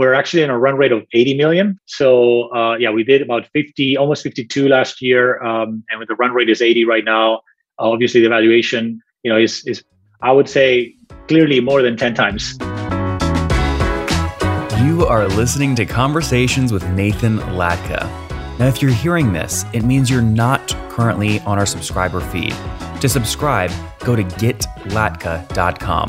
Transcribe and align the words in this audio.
we're 0.00 0.14
actually 0.14 0.42
in 0.42 0.48
a 0.48 0.58
run 0.58 0.76
rate 0.76 0.92
of 0.92 1.04
80 1.12 1.36
million. 1.36 1.78
So 1.84 2.52
uh, 2.56 2.74
yeah, 2.78 2.90
we 2.90 3.04
did 3.04 3.20
about 3.20 3.46
50, 3.52 3.98
almost 3.98 4.22
52 4.22 4.66
last 4.66 5.02
year, 5.02 5.42
um, 5.44 5.84
and 5.90 5.98
with 5.98 6.08
the 6.08 6.14
run 6.14 6.32
rate 6.32 6.48
is 6.48 6.62
80 6.62 6.86
right 6.86 7.04
now. 7.04 7.42
obviously, 7.78 8.22
the 8.22 8.30
valuation, 8.30 9.02
you 9.22 9.30
know, 9.30 9.38
is 9.38 9.62
is 9.66 9.84
I 10.22 10.32
would 10.32 10.48
say 10.48 10.94
clearly 11.28 11.60
more 11.60 11.82
than 11.82 11.98
10 11.98 12.14
times. 12.14 12.56
You 14.86 15.04
are 15.06 15.28
listening 15.28 15.74
to 15.76 15.84
Conversations 15.84 16.72
with 16.72 16.86
Nathan 16.90 17.38
Latka. 17.60 18.08
Now, 18.58 18.68
if 18.68 18.80
you're 18.80 18.92
hearing 19.04 19.34
this, 19.34 19.66
it 19.74 19.82
means 19.84 20.08
you're 20.08 20.22
not 20.22 20.74
currently 20.88 21.40
on 21.40 21.58
our 21.58 21.66
subscriber 21.66 22.20
feed. 22.20 22.54
To 23.02 23.08
subscribe, 23.08 23.70
go 24.00 24.16
to 24.16 24.24
getlatka.com. 24.24 26.08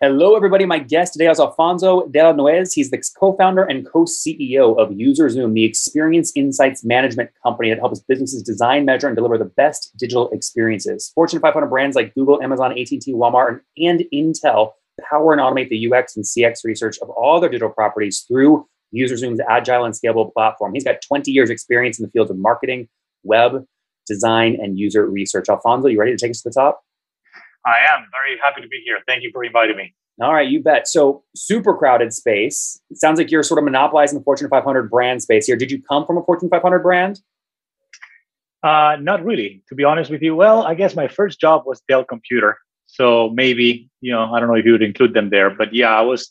Hello, 0.00 0.34
everybody. 0.34 0.66
My 0.66 0.80
guest 0.80 1.12
today 1.12 1.30
is 1.30 1.38
Alfonso 1.38 2.08
de 2.08 2.20
la 2.20 2.32
Nuez. 2.32 2.74
He's 2.74 2.90
the 2.90 3.00
co-founder 3.16 3.62
and 3.62 3.86
co-CEO 3.86 4.76
of 4.76 4.90
UserZoom, 4.90 5.54
the 5.54 5.64
experience 5.64 6.32
insights 6.34 6.84
management 6.84 7.30
company 7.44 7.70
that 7.70 7.78
helps 7.78 8.00
businesses 8.00 8.42
design, 8.42 8.84
measure, 8.84 9.06
and 9.06 9.14
deliver 9.14 9.38
the 9.38 9.44
best 9.44 9.92
digital 9.96 10.30
experiences. 10.30 11.12
Fortune 11.14 11.38
500 11.38 11.68
brands 11.68 11.94
like 11.94 12.12
Google, 12.14 12.42
Amazon, 12.42 12.72
AT&T, 12.72 13.04
Walmart, 13.08 13.60
and 13.78 14.02
Intel 14.12 14.72
power 15.08 15.32
and 15.32 15.40
automate 15.40 15.68
the 15.68 15.92
UX 15.92 16.16
and 16.16 16.24
CX 16.24 16.64
research 16.64 16.98
of 17.00 17.08
all 17.10 17.38
their 17.38 17.48
digital 17.48 17.70
properties 17.70 18.24
through 18.26 18.66
UserZoom's 18.92 19.40
agile 19.48 19.84
and 19.84 19.94
scalable 19.94 20.32
platform. 20.32 20.74
He's 20.74 20.84
got 20.84 21.02
20 21.02 21.30
years 21.30 21.50
experience 21.50 22.00
in 22.00 22.04
the 22.04 22.10
fields 22.10 22.32
of 22.32 22.36
marketing, 22.36 22.88
web, 23.22 23.64
design, 24.08 24.58
and 24.60 24.76
user 24.76 25.08
research. 25.08 25.48
Alfonso, 25.48 25.88
you 25.88 26.00
ready 26.00 26.12
to 26.12 26.18
take 26.18 26.30
us 26.30 26.42
to 26.42 26.48
the 26.48 26.52
top? 26.52 26.82
I 27.66 27.76
am 27.94 28.06
very 28.12 28.38
happy 28.42 28.60
to 28.60 28.68
be 28.68 28.82
here. 28.84 28.98
Thank 29.06 29.22
you 29.22 29.30
for 29.32 29.42
inviting 29.44 29.76
me. 29.76 29.94
All 30.20 30.32
right, 30.32 30.48
you 30.48 30.62
bet. 30.62 30.86
So, 30.86 31.24
super 31.34 31.74
crowded 31.74 32.12
space. 32.12 32.80
It 32.90 32.98
sounds 32.98 33.18
like 33.18 33.30
you're 33.30 33.42
sort 33.42 33.58
of 33.58 33.64
monopolizing 33.64 34.18
the 34.18 34.24
Fortune 34.24 34.48
500 34.48 34.88
brand 34.88 35.22
space 35.22 35.46
here. 35.46 35.56
Did 35.56 35.72
you 35.72 35.82
come 35.82 36.06
from 36.06 36.18
a 36.18 36.22
Fortune 36.22 36.48
500 36.48 36.78
brand? 36.80 37.20
Uh, 38.62 38.96
not 39.00 39.24
really, 39.24 39.62
to 39.68 39.74
be 39.74 39.82
honest 39.84 40.10
with 40.10 40.22
you. 40.22 40.36
Well, 40.36 40.62
I 40.62 40.74
guess 40.74 40.94
my 40.94 41.08
first 41.08 41.40
job 41.40 41.64
was 41.66 41.82
Dell 41.88 42.04
Computer, 42.04 42.58
so 42.86 43.30
maybe 43.30 43.90
you 44.00 44.12
know 44.12 44.32
I 44.32 44.40
don't 44.40 44.48
know 44.48 44.54
if 44.54 44.64
you 44.64 44.72
would 44.72 44.82
include 44.82 45.14
them 45.14 45.30
there, 45.30 45.50
but 45.50 45.74
yeah, 45.74 45.94
I 45.94 46.02
was. 46.02 46.30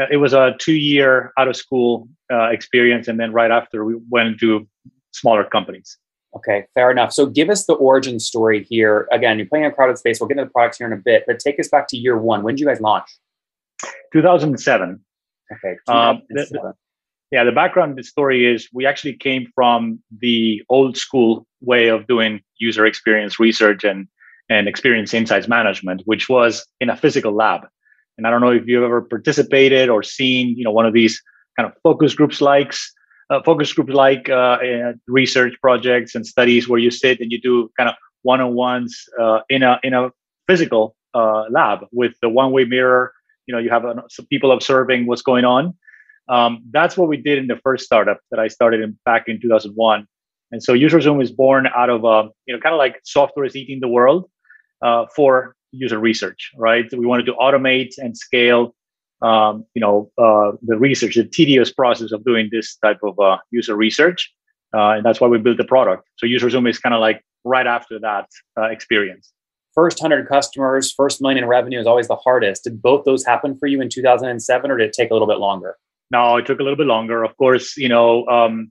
Uh, 0.00 0.06
it 0.10 0.16
was 0.16 0.32
a 0.32 0.54
two-year 0.58 1.32
out 1.36 1.48
of 1.48 1.56
school 1.56 2.08
uh, 2.32 2.48
experience, 2.48 3.08
and 3.08 3.20
then 3.20 3.32
right 3.32 3.50
after 3.50 3.84
we 3.84 3.94
went 4.10 4.40
to 4.40 4.66
smaller 5.12 5.44
companies. 5.44 5.98
Okay, 6.34 6.66
fair 6.74 6.90
enough. 6.90 7.12
So 7.12 7.26
give 7.26 7.50
us 7.50 7.66
the 7.66 7.74
origin 7.74 8.18
story 8.18 8.64
here. 8.64 9.06
Again, 9.12 9.38
you're 9.38 9.46
playing 9.46 9.66
a 9.66 9.72
crowded 9.72 9.98
space. 9.98 10.18
We'll 10.18 10.28
get 10.28 10.38
into 10.38 10.46
the 10.46 10.50
products 10.50 10.78
here 10.78 10.86
in 10.86 10.92
a 10.92 10.96
bit, 10.96 11.24
but 11.26 11.38
take 11.38 11.60
us 11.60 11.68
back 11.68 11.88
to 11.88 11.96
year 11.96 12.16
one. 12.16 12.42
When 12.42 12.54
did 12.54 12.60
you 12.60 12.66
guys 12.66 12.80
launch? 12.80 13.06
2007. 14.12 15.00
Okay. 15.52 15.76
2007. 15.86 15.94
Um, 15.94 16.22
the, 16.30 16.46
the, 16.50 16.74
yeah, 17.30 17.44
the 17.44 17.52
background 17.52 17.92
of 17.92 17.96
the 17.96 18.02
story 18.02 18.46
is 18.46 18.68
we 18.72 18.86
actually 18.86 19.14
came 19.14 19.50
from 19.54 20.00
the 20.20 20.62
old 20.70 20.96
school 20.96 21.46
way 21.60 21.88
of 21.88 22.06
doing 22.06 22.40
user 22.58 22.86
experience 22.86 23.38
research 23.38 23.84
and, 23.84 24.08
and 24.48 24.68
experience 24.68 25.12
insights 25.12 25.48
management, 25.48 26.02
which 26.06 26.28
was 26.28 26.66
in 26.80 26.88
a 26.88 26.96
physical 26.96 27.32
lab. 27.32 27.62
And 28.16 28.26
I 28.26 28.30
don't 28.30 28.40
know 28.40 28.52
if 28.52 28.66
you've 28.66 28.84
ever 28.84 29.02
participated 29.02 29.88
or 29.88 30.02
seen, 30.02 30.56
you 30.56 30.64
know, 30.64 30.70
one 30.70 30.86
of 30.86 30.94
these 30.94 31.22
kind 31.58 31.66
of 31.66 31.74
focus 31.82 32.14
groups 32.14 32.40
likes 32.40 32.92
uh, 33.30 33.42
focus 33.42 33.72
groups 33.72 33.92
like 33.92 34.28
uh, 34.28 34.58
research 35.06 35.54
projects 35.60 36.14
and 36.14 36.26
studies 36.26 36.68
where 36.68 36.78
you 36.78 36.90
sit 36.90 37.20
and 37.20 37.32
you 37.32 37.40
do 37.40 37.70
kind 37.78 37.88
of 37.88 37.94
one-on-ones 38.22 39.04
uh, 39.20 39.40
in 39.48 39.62
a 39.62 39.78
in 39.82 39.94
a 39.94 40.10
physical 40.46 40.94
uh, 41.14 41.44
lab 41.50 41.86
with 41.92 42.14
the 42.22 42.28
one-way 42.28 42.64
mirror. 42.64 43.12
You 43.46 43.54
know, 43.54 43.60
you 43.60 43.70
have 43.70 43.84
some 44.08 44.26
people 44.26 44.52
observing 44.52 45.06
what's 45.06 45.22
going 45.22 45.44
on. 45.44 45.76
Um, 46.28 46.62
that's 46.70 46.96
what 46.96 47.08
we 47.08 47.16
did 47.16 47.38
in 47.38 47.48
the 47.48 47.56
first 47.56 47.84
startup 47.84 48.20
that 48.30 48.38
I 48.38 48.48
started 48.48 48.80
in 48.80 48.98
back 49.04 49.24
in 49.26 49.40
2001. 49.40 50.06
And 50.52 50.62
so 50.62 50.74
UserZoom 50.74 51.22
is 51.22 51.32
born 51.32 51.66
out 51.74 51.90
of 51.90 52.04
uh, 52.04 52.28
you 52.46 52.54
know 52.54 52.60
kind 52.60 52.74
of 52.74 52.78
like 52.78 53.00
software 53.04 53.44
is 53.44 53.56
eating 53.56 53.80
the 53.80 53.88
world 53.88 54.30
uh, 54.82 55.06
for 55.14 55.56
user 55.72 55.98
research, 55.98 56.52
right? 56.56 56.86
We 56.92 57.06
wanted 57.06 57.26
to 57.26 57.32
automate 57.32 57.94
and 57.98 58.16
scale 58.16 58.74
um, 59.22 59.64
you 59.74 59.80
know, 59.80 60.10
uh, 60.18 60.52
the 60.62 60.76
research, 60.76 61.14
the 61.14 61.24
tedious 61.24 61.72
process 61.72 62.12
of 62.12 62.24
doing 62.24 62.48
this 62.50 62.76
type 62.76 62.98
of 63.02 63.18
uh, 63.18 63.38
user 63.50 63.76
research. 63.76 64.32
Uh, 64.74 64.92
and 64.92 65.04
that's 65.04 65.20
why 65.20 65.28
we 65.28 65.38
built 65.38 65.58
the 65.58 65.64
product. 65.64 66.08
So 66.16 66.26
UserZoom 66.26 66.68
is 66.68 66.78
kind 66.78 66.94
of 66.94 67.00
like 67.00 67.22
right 67.44 67.66
after 67.66 67.98
that 68.00 68.28
uh, 68.58 68.64
experience. 68.64 69.32
First 69.74 70.02
100 70.02 70.28
customers, 70.28 70.92
first 70.92 71.22
million 71.22 71.44
in 71.44 71.48
revenue 71.48 71.80
is 71.80 71.86
always 71.86 72.08
the 72.08 72.16
hardest. 72.16 72.64
Did 72.64 72.82
both 72.82 73.04
those 73.04 73.24
happen 73.24 73.56
for 73.58 73.66
you 73.66 73.80
in 73.80 73.88
2007 73.88 74.70
or 74.70 74.76
did 74.76 74.88
it 74.88 74.92
take 74.92 75.10
a 75.10 75.14
little 75.14 75.28
bit 75.28 75.38
longer? 75.38 75.76
No, 76.10 76.36
it 76.36 76.46
took 76.46 76.60
a 76.60 76.62
little 76.62 76.76
bit 76.76 76.86
longer. 76.86 77.24
Of 77.24 77.36
course, 77.36 77.76
you 77.76 77.88
know, 77.88 78.26
um, 78.26 78.70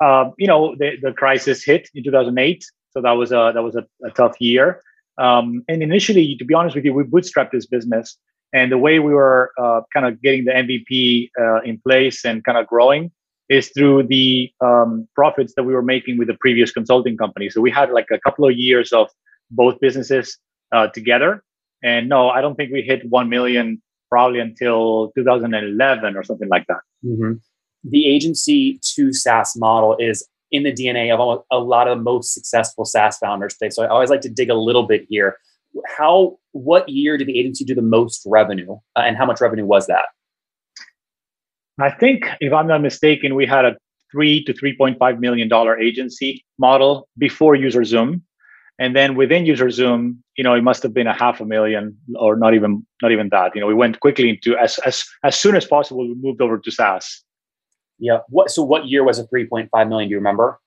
uh, 0.00 0.30
you 0.38 0.46
know, 0.46 0.74
the, 0.76 0.96
the 1.00 1.12
crisis 1.12 1.64
hit 1.64 1.88
in 1.94 2.02
2008. 2.02 2.64
So 2.90 3.02
that 3.02 3.12
was 3.12 3.30
a, 3.32 3.52
that 3.54 3.62
was 3.62 3.76
a, 3.76 3.86
a 4.04 4.10
tough 4.10 4.40
year. 4.40 4.82
Um, 5.18 5.64
and 5.68 5.82
initially, 5.82 6.36
to 6.36 6.44
be 6.44 6.54
honest 6.54 6.74
with 6.74 6.84
you, 6.84 6.94
we 6.94 7.04
bootstrapped 7.04 7.50
this 7.50 7.66
business 7.66 8.16
and 8.52 8.72
the 8.72 8.78
way 8.78 8.98
we 8.98 9.12
were 9.12 9.52
uh, 9.58 9.82
kind 9.92 10.06
of 10.06 10.22
getting 10.22 10.44
the 10.44 10.52
MVP 10.52 11.30
uh, 11.38 11.62
in 11.62 11.78
place 11.78 12.24
and 12.24 12.44
kind 12.44 12.56
of 12.56 12.66
growing 12.66 13.10
is 13.48 13.70
through 13.70 14.06
the 14.06 14.50
um, 14.60 15.08
profits 15.14 15.54
that 15.56 15.64
we 15.64 15.72
were 15.72 15.82
making 15.82 16.18
with 16.18 16.28
the 16.28 16.34
previous 16.34 16.70
consulting 16.70 17.16
company. 17.16 17.48
So 17.48 17.60
we 17.60 17.70
had 17.70 17.90
like 17.90 18.08
a 18.10 18.18
couple 18.18 18.46
of 18.46 18.56
years 18.56 18.92
of 18.92 19.08
both 19.50 19.80
businesses 19.80 20.38
uh, 20.72 20.88
together. 20.88 21.42
And 21.82 22.08
no, 22.08 22.28
I 22.28 22.40
don't 22.40 22.56
think 22.56 22.72
we 22.72 22.82
hit 22.82 23.08
1 23.08 23.28
million 23.28 23.82
probably 24.10 24.40
until 24.40 25.12
2011 25.14 26.16
or 26.16 26.22
something 26.22 26.48
like 26.48 26.66
that. 26.68 26.80
Mm-hmm. 27.04 27.34
The 27.84 28.06
agency 28.06 28.80
to 28.94 29.12
SaaS 29.12 29.54
model 29.56 29.96
is 29.98 30.26
in 30.50 30.62
the 30.62 30.72
DNA 30.72 31.14
of 31.14 31.44
a 31.50 31.58
lot 31.58 31.88
of 31.88 31.98
the 31.98 32.02
most 32.02 32.32
successful 32.32 32.84
SaaS 32.84 33.18
founders 33.18 33.54
today. 33.56 33.70
So 33.70 33.84
I 33.84 33.88
always 33.88 34.10
like 34.10 34.22
to 34.22 34.30
dig 34.30 34.50
a 34.50 34.54
little 34.54 34.84
bit 34.84 35.06
here 35.08 35.36
how 35.86 36.38
what 36.52 36.88
year 36.88 37.16
did 37.16 37.28
the 37.28 37.38
agency 37.38 37.64
do 37.64 37.74
the 37.74 37.82
most 37.82 38.22
revenue 38.26 38.74
uh, 38.96 39.00
and 39.00 39.16
how 39.16 39.26
much 39.26 39.40
revenue 39.40 39.66
was 39.66 39.86
that? 39.86 40.06
I 41.80 41.90
think 41.90 42.26
if 42.40 42.52
i'm 42.52 42.66
not 42.66 42.82
mistaken 42.82 43.36
we 43.36 43.46
had 43.46 43.64
a 43.64 43.76
3 44.10 44.44
to 44.44 44.52
3.5 44.52 45.18
million 45.20 45.48
dollar 45.48 45.78
agency 45.78 46.44
model 46.58 47.08
before 47.18 47.54
UserZoom 47.56 48.22
and 48.78 48.96
then 48.96 49.16
within 49.16 49.44
UserZoom 49.44 50.16
you 50.36 50.44
know 50.44 50.54
it 50.54 50.62
must 50.62 50.82
have 50.82 50.94
been 50.94 51.06
a 51.06 51.12
half 51.12 51.40
a 51.40 51.44
million 51.44 51.96
or 52.16 52.36
not 52.36 52.54
even 52.54 52.86
not 53.02 53.12
even 53.12 53.28
that. 53.30 53.54
You 53.54 53.60
know 53.60 53.66
we 53.66 53.74
went 53.74 54.00
quickly 54.00 54.30
into 54.30 54.56
as 54.56 54.78
as, 54.78 55.04
as 55.24 55.36
soon 55.36 55.56
as 55.56 55.64
possible 55.66 56.08
we 56.08 56.14
moved 56.14 56.40
over 56.40 56.58
to 56.58 56.70
saas. 56.70 57.22
Yeah. 57.98 58.18
What 58.28 58.50
so 58.50 58.62
what 58.62 58.86
year 58.86 59.04
was 59.04 59.18
a 59.18 59.24
3.5 59.24 59.88
million? 59.88 60.08
Do 60.08 60.12
you 60.12 60.18
remember 60.18 60.60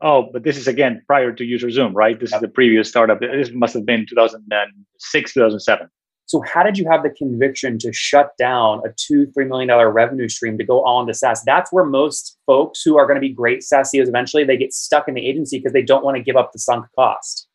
oh, 0.00 0.30
but 0.32 0.44
this 0.44 0.56
is 0.56 0.68
again 0.68 1.02
prior 1.06 1.32
to 1.32 1.44
UserZoom, 1.44 1.92
right? 1.94 2.18
This 2.18 2.32
is 2.32 2.40
the 2.40 2.48
previous 2.48 2.88
startup. 2.88 3.20
This 3.20 3.50
must 3.52 3.74
have 3.74 3.86
been 3.86 4.06
2006, 4.08 5.32
2007. 5.34 5.88
So, 6.26 6.40
how 6.40 6.62
did 6.62 6.78
you 6.78 6.88
have 6.90 7.02
the 7.02 7.10
conviction 7.10 7.78
to 7.80 7.92
shut 7.92 8.32
down 8.38 8.80
a 8.86 8.92
two, 8.96 9.26
three 9.32 9.44
million 9.44 9.68
dollar 9.68 9.90
revenue 9.90 10.28
stream 10.28 10.56
to 10.58 10.64
go 10.64 10.82
on 10.84 11.06
to 11.06 11.14
SaaS? 11.14 11.42
That's 11.44 11.70
where 11.72 11.84
most 11.84 12.38
folks 12.46 12.82
who 12.82 12.96
are 12.96 13.06
going 13.06 13.16
to 13.16 13.20
be 13.20 13.32
great 13.32 13.62
SaaS 13.62 13.90
CEOs 13.90 14.08
eventually 14.08 14.44
they 14.44 14.56
get 14.56 14.72
stuck 14.72 15.06
in 15.06 15.14
the 15.14 15.26
agency 15.26 15.58
because 15.58 15.72
they 15.72 15.82
don't 15.82 16.04
want 16.04 16.16
to 16.16 16.22
give 16.22 16.36
up 16.36 16.52
the 16.52 16.58
sunk 16.58 16.86
cost. 16.96 17.46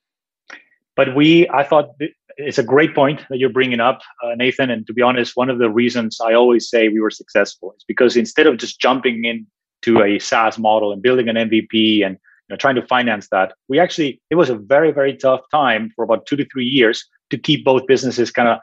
but 0.95 1.15
we, 1.15 1.49
I 1.49 1.63
thought 1.63 1.89
it's 2.37 2.57
a 2.57 2.63
great 2.63 2.95
point 2.95 3.21
that 3.29 3.37
you're 3.37 3.49
bringing 3.49 3.79
up, 3.79 4.01
uh, 4.23 4.35
Nathan. 4.35 4.69
And 4.69 4.87
to 4.87 4.93
be 4.93 5.01
honest, 5.01 5.35
one 5.35 5.49
of 5.49 5.57
the 5.59 5.69
reasons 5.69 6.19
I 6.21 6.33
always 6.33 6.69
say 6.69 6.87
we 6.87 7.01
were 7.01 7.09
successful 7.09 7.73
is 7.77 7.83
because 7.87 8.15
instead 8.15 8.47
of 8.47 8.57
just 8.57 8.79
jumping 8.79 9.25
into 9.25 10.01
a 10.01 10.19
SaaS 10.19 10.57
model 10.57 10.93
and 10.93 11.01
building 11.01 11.27
an 11.27 11.35
MVP 11.35 12.05
and 12.05 12.17
know, 12.49 12.57
trying 12.57 12.75
to 12.75 12.85
finance 12.85 13.27
that, 13.31 13.53
we 13.67 13.79
actually 13.79 14.21
it 14.29 14.35
was 14.35 14.49
a 14.49 14.55
very 14.55 14.91
very 14.91 15.15
tough 15.15 15.41
time 15.51 15.91
for 15.95 16.03
about 16.03 16.25
two 16.25 16.35
to 16.35 16.45
three 16.45 16.65
years 16.65 17.05
to 17.29 17.37
keep 17.37 17.63
both 17.63 17.85
businesses 17.87 18.31
kind 18.31 18.49
of 18.49 18.59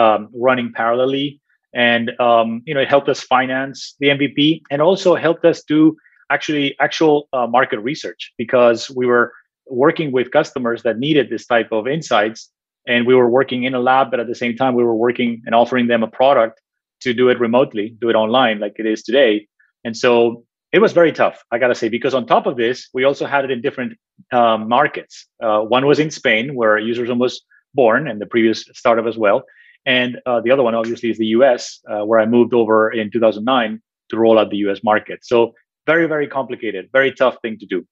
um, 0.00 0.28
running 0.34 0.72
parallelly. 0.72 1.40
And 1.74 2.18
um, 2.20 2.62
you 2.66 2.74
know, 2.74 2.80
it 2.80 2.88
helped 2.88 3.08
us 3.08 3.20
finance 3.20 3.94
the 4.00 4.08
MVP 4.08 4.62
and 4.70 4.82
also 4.82 5.14
helped 5.14 5.44
us 5.44 5.62
do 5.62 5.96
actually 6.30 6.76
actual 6.80 7.28
uh, 7.32 7.46
market 7.46 7.78
research 7.80 8.32
because 8.36 8.90
we 8.90 9.06
were 9.06 9.32
working 9.66 10.12
with 10.12 10.30
customers 10.30 10.82
that 10.82 10.98
needed 10.98 11.30
this 11.30 11.46
type 11.46 11.68
of 11.72 11.86
insights 11.86 12.50
and 12.86 13.06
we 13.06 13.14
were 13.14 13.28
working 13.28 13.64
in 13.64 13.74
a 13.74 13.80
lab 13.80 14.10
but 14.10 14.20
at 14.20 14.26
the 14.26 14.34
same 14.34 14.56
time 14.56 14.74
we 14.74 14.82
were 14.82 14.94
working 14.94 15.42
and 15.44 15.54
offering 15.54 15.88
them 15.88 16.02
a 16.02 16.08
product 16.08 16.60
to 17.00 17.12
do 17.12 17.28
it 17.28 17.38
remotely 17.38 17.94
do 18.00 18.08
it 18.08 18.14
online 18.14 18.58
like 18.58 18.74
it 18.76 18.86
is 18.86 19.02
today 19.02 19.46
and 19.84 19.96
so 19.96 20.44
it 20.72 20.80
was 20.80 20.92
very 20.92 21.12
tough 21.12 21.42
i 21.50 21.58
gotta 21.58 21.74
say 21.74 21.88
because 21.88 22.14
on 22.14 22.26
top 22.26 22.46
of 22.46 22.56
this 22.56 22.88
we 22.94 23.04
also 23.04 23.26
had 23.26 23.44
it 23.44 23.50
in 23.50 23.60
different 23.60 23.96
um, 24.32 24.68
markets 24.68 25.26
uh, 25.42 25.60
one 25.60 25.86
was 25.86 25.98
in 25.98 26.10
spain 26.10 26.54
where 26.54 26.78
userzoom 26.78 27.18
was 27.18 27.42
born 27.74 28.08
and 28.08 28.20
the 28.20 28.26
previous 28.26 28.64
startup 28.74 29.06
as 29.06 29.16
well 29.16 29.42
and 29.86 30.18
uh, 30.26 30.40
the 30.40 30.50
other 30.50 30.62
one 30.62 30.74
obviously 30.74 31.10
is 31.10 31.18
the 31.18 31.26
us 31.26 31.80
uh, 31.90 32.04
where 32.04 32.20
i 32.20 32.26
moved 32.26 32.54
over 32.54 32.90
in 32.90 33.10
2009 33.10 33.80
to 34.10 34.16
roll 34.16 34.38
out 34.38 34.50
the 34.50 34.58
us 34.58 34.80
market 34.82 35.24
so 35.24 35.52
very 35.86 36.06
very 36.06 36.26
complicated 36.26 36.88
very 36.92 37.12
tough 37.12 37.36
thing 37.42 37.58
to 37.58 37.66
do 37.66 37.86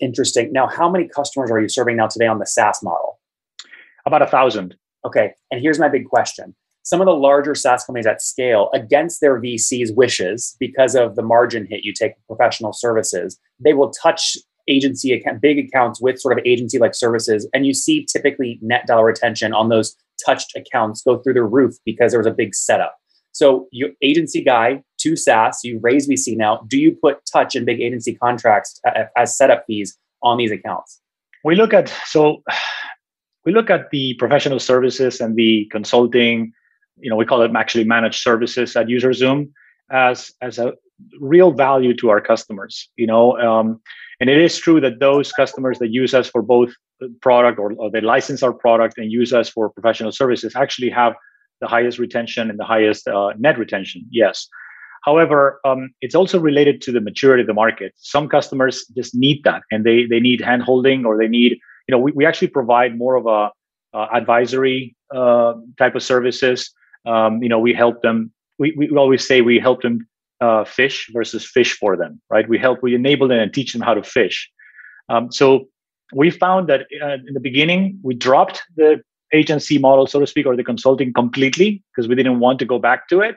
interesting 0.00 0.52
now 0.52 0.66
how 0.66 0.90
many 0.90 1.08
customers 1.08 1.50
are 1.50 1.60
you 1.60 1.68
serving 1.68 1.96
now 1.96 2.06
today 2.06 2.26
on 2.26 2.38
the 2.38 2.46
saas 2.46 2.82
model 2.82 3.18
about 4.06 4.22
a 4.22 4.26
thousand. 4.26 4.76
Okay. 5.04 5.32
And 5.50 5.60
here's 5.60 5.78
my 5.78 5.88
big 5.88 6.06
question. 6.08 6.54
Some 6.84 7.00
of 7.00 7.06
the 7.06 7.12
larger 7.12 7.54
SaaS 7.54 7.84
companies 7.84 8.06
at 8.06 8.20
scale, 8.20 8.70
against 8.74 9.20
their 9.20 9.40
VC's 9.40 9.92
wishes, 9.92 10.56
because 10.58 10.94
of 10.94 11.14
the 11.14 11.22
margin 11.22 11.66
hit 11.68 11.84
you 11.84 11.92
take 11.92 12.14
with 12.16 12.38
professional 12.38 12.72
services, 12.72 13.38
they 13.60 13.72
will 13.72 13.90
touch 13.90 14.36
agency 14.68 15.12
account, 15.12 15.40
big 15.40 15.58
accounts 15.58 16.00
with 16.00 16.20
sort 16.20 16.38
of 16.38 16.44
agency 16.44 16.78
like 16.78 16.94
services. 16.94 17.48
And 17.52 17.66
you 17.66 17.74
see 17.74 18.04
typically 18.04 18.58
net 18.62 18.86
dollar 18.86 19.06
retention 19.06 19.52
on 19.52 19.68
those 19.68 19.96
touched 20.24 20.56
accounts 20.56 21.02
go 21.02 21.18
through 21.18 21.34
the 21.34 21.44
roof 21.44 21.74
because 21.84 22.12
there 22.12 22.20
was 22.20 22.26
a 22.26 22.32
big 22.32 22.54
setup. 22.54 22.96
So 23.32 23.66
you 23.72 23.94
agency 24.02 24.42
guy 24.42 24.82
to 24.98 25.16
SaaS, 25.16 25.60
you 25.64 25.80
raise 25.82 26.08
VC 26.08 26.36
now. 26.36 26.64
Do 26.68 26.78
you 26.78 26.96
put 27.02 27.24
touch 27.32 27.56
and 27.56 27.64
big 27.64 27.80
agency 27.80 28.14
contracts 28.14 28.78
uh, 28.86 28.90
uh, 28.90 29.04
as 29.16 29.36
setup 29.36 29.64
fees 29.66 29.96
on 30.22 30.36
these 30.36 30.52
accounts? 30.52 31.00
We 31.44 31.56
look 31.56 31.72
at 31.72 31.88
so 32.04 32.42
we 33.44 33.52
look 33.52 33.70
at 33.70 33.90
the 33.90 34.14
professional 34.14 34.60
services 34.60 35.20
and 35.20 35.34
the 35.34 35.66
consulting, 35.72 36.52
you 36.98 37.10
know, 37.10 37.16
we 37.16 37.24
call 37.24 37.42
it 37.42 37.50
actually 37.56 37.84
managed 37.84 38.22
services 38.22 38.76
at 38.76 38.86
UserZoom 38.86 39.50
as 39.90 40.32
as 40.40 40.58
a 40.58 40.74
real 41.20 41.52
value 41.52 41.94
to 41.96 42.10
our 42.10 42.20
customers. 42.20 42.88
You 42.96 43.06
know, 43.06 43.38
um, 43.38 43.80
and 44.20 44.30
it 44.30 44.38
is 44.38 44.56
true 44.58 44.80
that 44.80 45.00
those 45.00 45.32
customers 45.32 45.78
that 45.78 45.88
use 45.88 46.14
us 46.14 46.28
for 46.28 46.42
both 46.42 46.72
product 47.20 47.58
or, 47.58 47.72
or 47.74 47.90
they 47.90 48.00
license 48.00 48.42
our 48.42 48.52
product 48.52 48.96
and 48.98 49.10
use 49.10 49.32
us 49.32 49.48
for 49.48 49.68
professional 49.70 50.12
services 50.12 50.54
actually 50.54 50.90
have 50.90 51.14
the 51.60 51.66
highest 51.66 51.98
retention 51.98 52.50
and 52.50 52.58
the 52.58 52.64
highest 52.64 53.08
uh, 53.08 53.32
net 53.38 53.58
retention. 53.58 54.06
Yes. 54.10 54.48
However, 55.04 55.60
um, 55.64 55.90
it's 56.00 56.14
also 56.14 56.38
related 56.38 56.80
to 56.82 56.92
the 56.92 57.00
maturity 57.00 57.40
of 57.40 57.48
the 57.48 57.54
market. 57.54 57.92
Some 57.96 58.28
customers 58.28 58.86
just 58.96 59.16
need 59.16 59.42
that, 59.42 59.62
and 59.72 59.84
they 59.84 60.06
they 60.06 60.20
need 60.20 60.40
handholding 60.40 61.04
or 61.04 61.18
they 61.18 61.28
need 61.28 61.58
you 61.88 61.92
know, 61.92 61.98
we, 61.98 62.12
we 62.12 62.26
actually 62.26 62.48
provide 62.48 62.96
more 62.96 63.16
of 63.16 63.26
a 63.26 63.50
uh, 63.96 64.06
advisory 64.12 64.96
uh, 65.14 65.54
type 65.78 65.94
of 65.94 66.02
services. 66.02 66.70
Um, 67.06 67.42
you 67.42 67.48
know, 67.48 67.58
we 67.58 67.74
help 67.74 68.02
them. 68.02 68.32
We, 68.58 68.74
we 68.76 68.90
always 68.90 69.26
say 69.26 69.40
we 69.40 69.58
help 69.58 69.82
them 69.82 70.06
uh, 70.40 70.64
fish 70.64 71.08
versus 71.12 71.44
fish 71.44 71.76
for 71.76 71.96
them, 71.96 72.20
right? 72.30 72.48
We 72.48 72.58
help, 72.58 72.82
we 72.82 72.94
enable 72.94 73.28
them 73.28 73.38
and 73.38 73.52
teach 73.52 73.72
them 73.72 73.82
how 73.82 73.94
to 73.94 74.02
fish. 74.02 74.50
Um, 75.08 75.30
so 75.32 75.68
we 76.12 76.30
found 76.30 76.68
that 76.68 76.82
uh, 77.02 77.14
in 77.26 77.34
the 77.34 77.40
beginning 77.40 77.98
we 78.02 78.14
dropped 78.14 78.62
the 78.76 79.02
agency 79.32 79.78
model, 79.78 80.06
so 80.06 80.20
to 80.20 80.26
speak, 80.26 80.46
or 80.46 80.56
the 80.56 80.64
consulting 80.64 81.12
completely 81.12 81.82
because 81.90 82.08
we 82.08 82.14
didn't 82.14 82.40
want 82.40 82.58
to 82.58 82.64
go 82.64 82.78
back 82.78 83.08
to 83.08 83.20
it. 83.20 83.36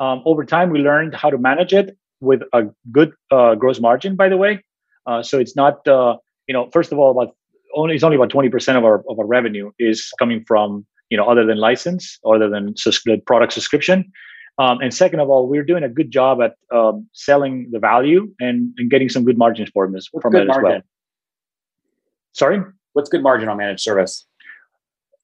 Um, 0.00 0.22
over 0.24 0.44
time, 0.44 0.70
we 0.70 0.78
learned 0.78 1.14
how 1.14 1.28
to 1.28 1.38
manage 1.38 1.72
it 1.72 1.96
with 2.20 2.42
a 2.52 2.66
good 2.92 3.12
uh, 3.30 3.54
gross 3.56 3.80
margin, 3.80 4.16
by 4.16 4.28
the 4.28 4.36
way. 4.36 4.64
Uh, 5.06 5.22
so 5.22 5.38
it's 5.38 5.56
not, 5.56 5.80
you 5.86 6.54
know, 6.54 6.70
first 6.72 6.92
of 6.92 6.98
all, 6.98 7.10
about 7.10 7.34
only 7.74 7.94
it's 7.94 8.04
only 8.04 8.16
about 8.16 8.30
20% 8.30 8.76
of 8.76 8.84
our 8.84 9.02
of 9.08 9.18
our 9.18 9.26
revenue 9.26 9.70
is 9.78 10.10
coming 10.18 10.44
from 10.46 10.86
you 11.10 11.16
know 11.16 11.24
other 11.24 11.44
than 11.44 11.58
license 11.58 12.18
other 12.24 12.48
than 12.48 12.76
sus- 12.76 13.04
product 13.26 13.52
subscription 13.52 14.10
um, 14.58 14.80
and 14.80 14.92
second 14.92 15.20
of 15.20 15.30
all 15.30 15.48
we're 15.48 15.64
doing 15.64 15.82
a 15.82 15.88
good 15.88 16.10
job 16.10 16.40
at 16.42 16.54
um, 16.76 17.08
selling 17.12 17.68
the 17.70 17.78
value 17.78 18.32
and, 18.40 18.74
and 18.78 18.90
getting 18.90 19.08
some 19.08 19.24
good 19.24 19.38
margins 19.38 19.70
from 19.70 19.92
this 19.92 20.08
from 20.20 20.34
it 20.34 20.48
as 20.48 20.56
well 20.62 20.80
sorry 22.32 22.60
what's 22.92 23.08
good 23.08 23.22
margin 23.22 23.48
on 23.48 23.56
managed 23.56 23.80
service 23.80 24.26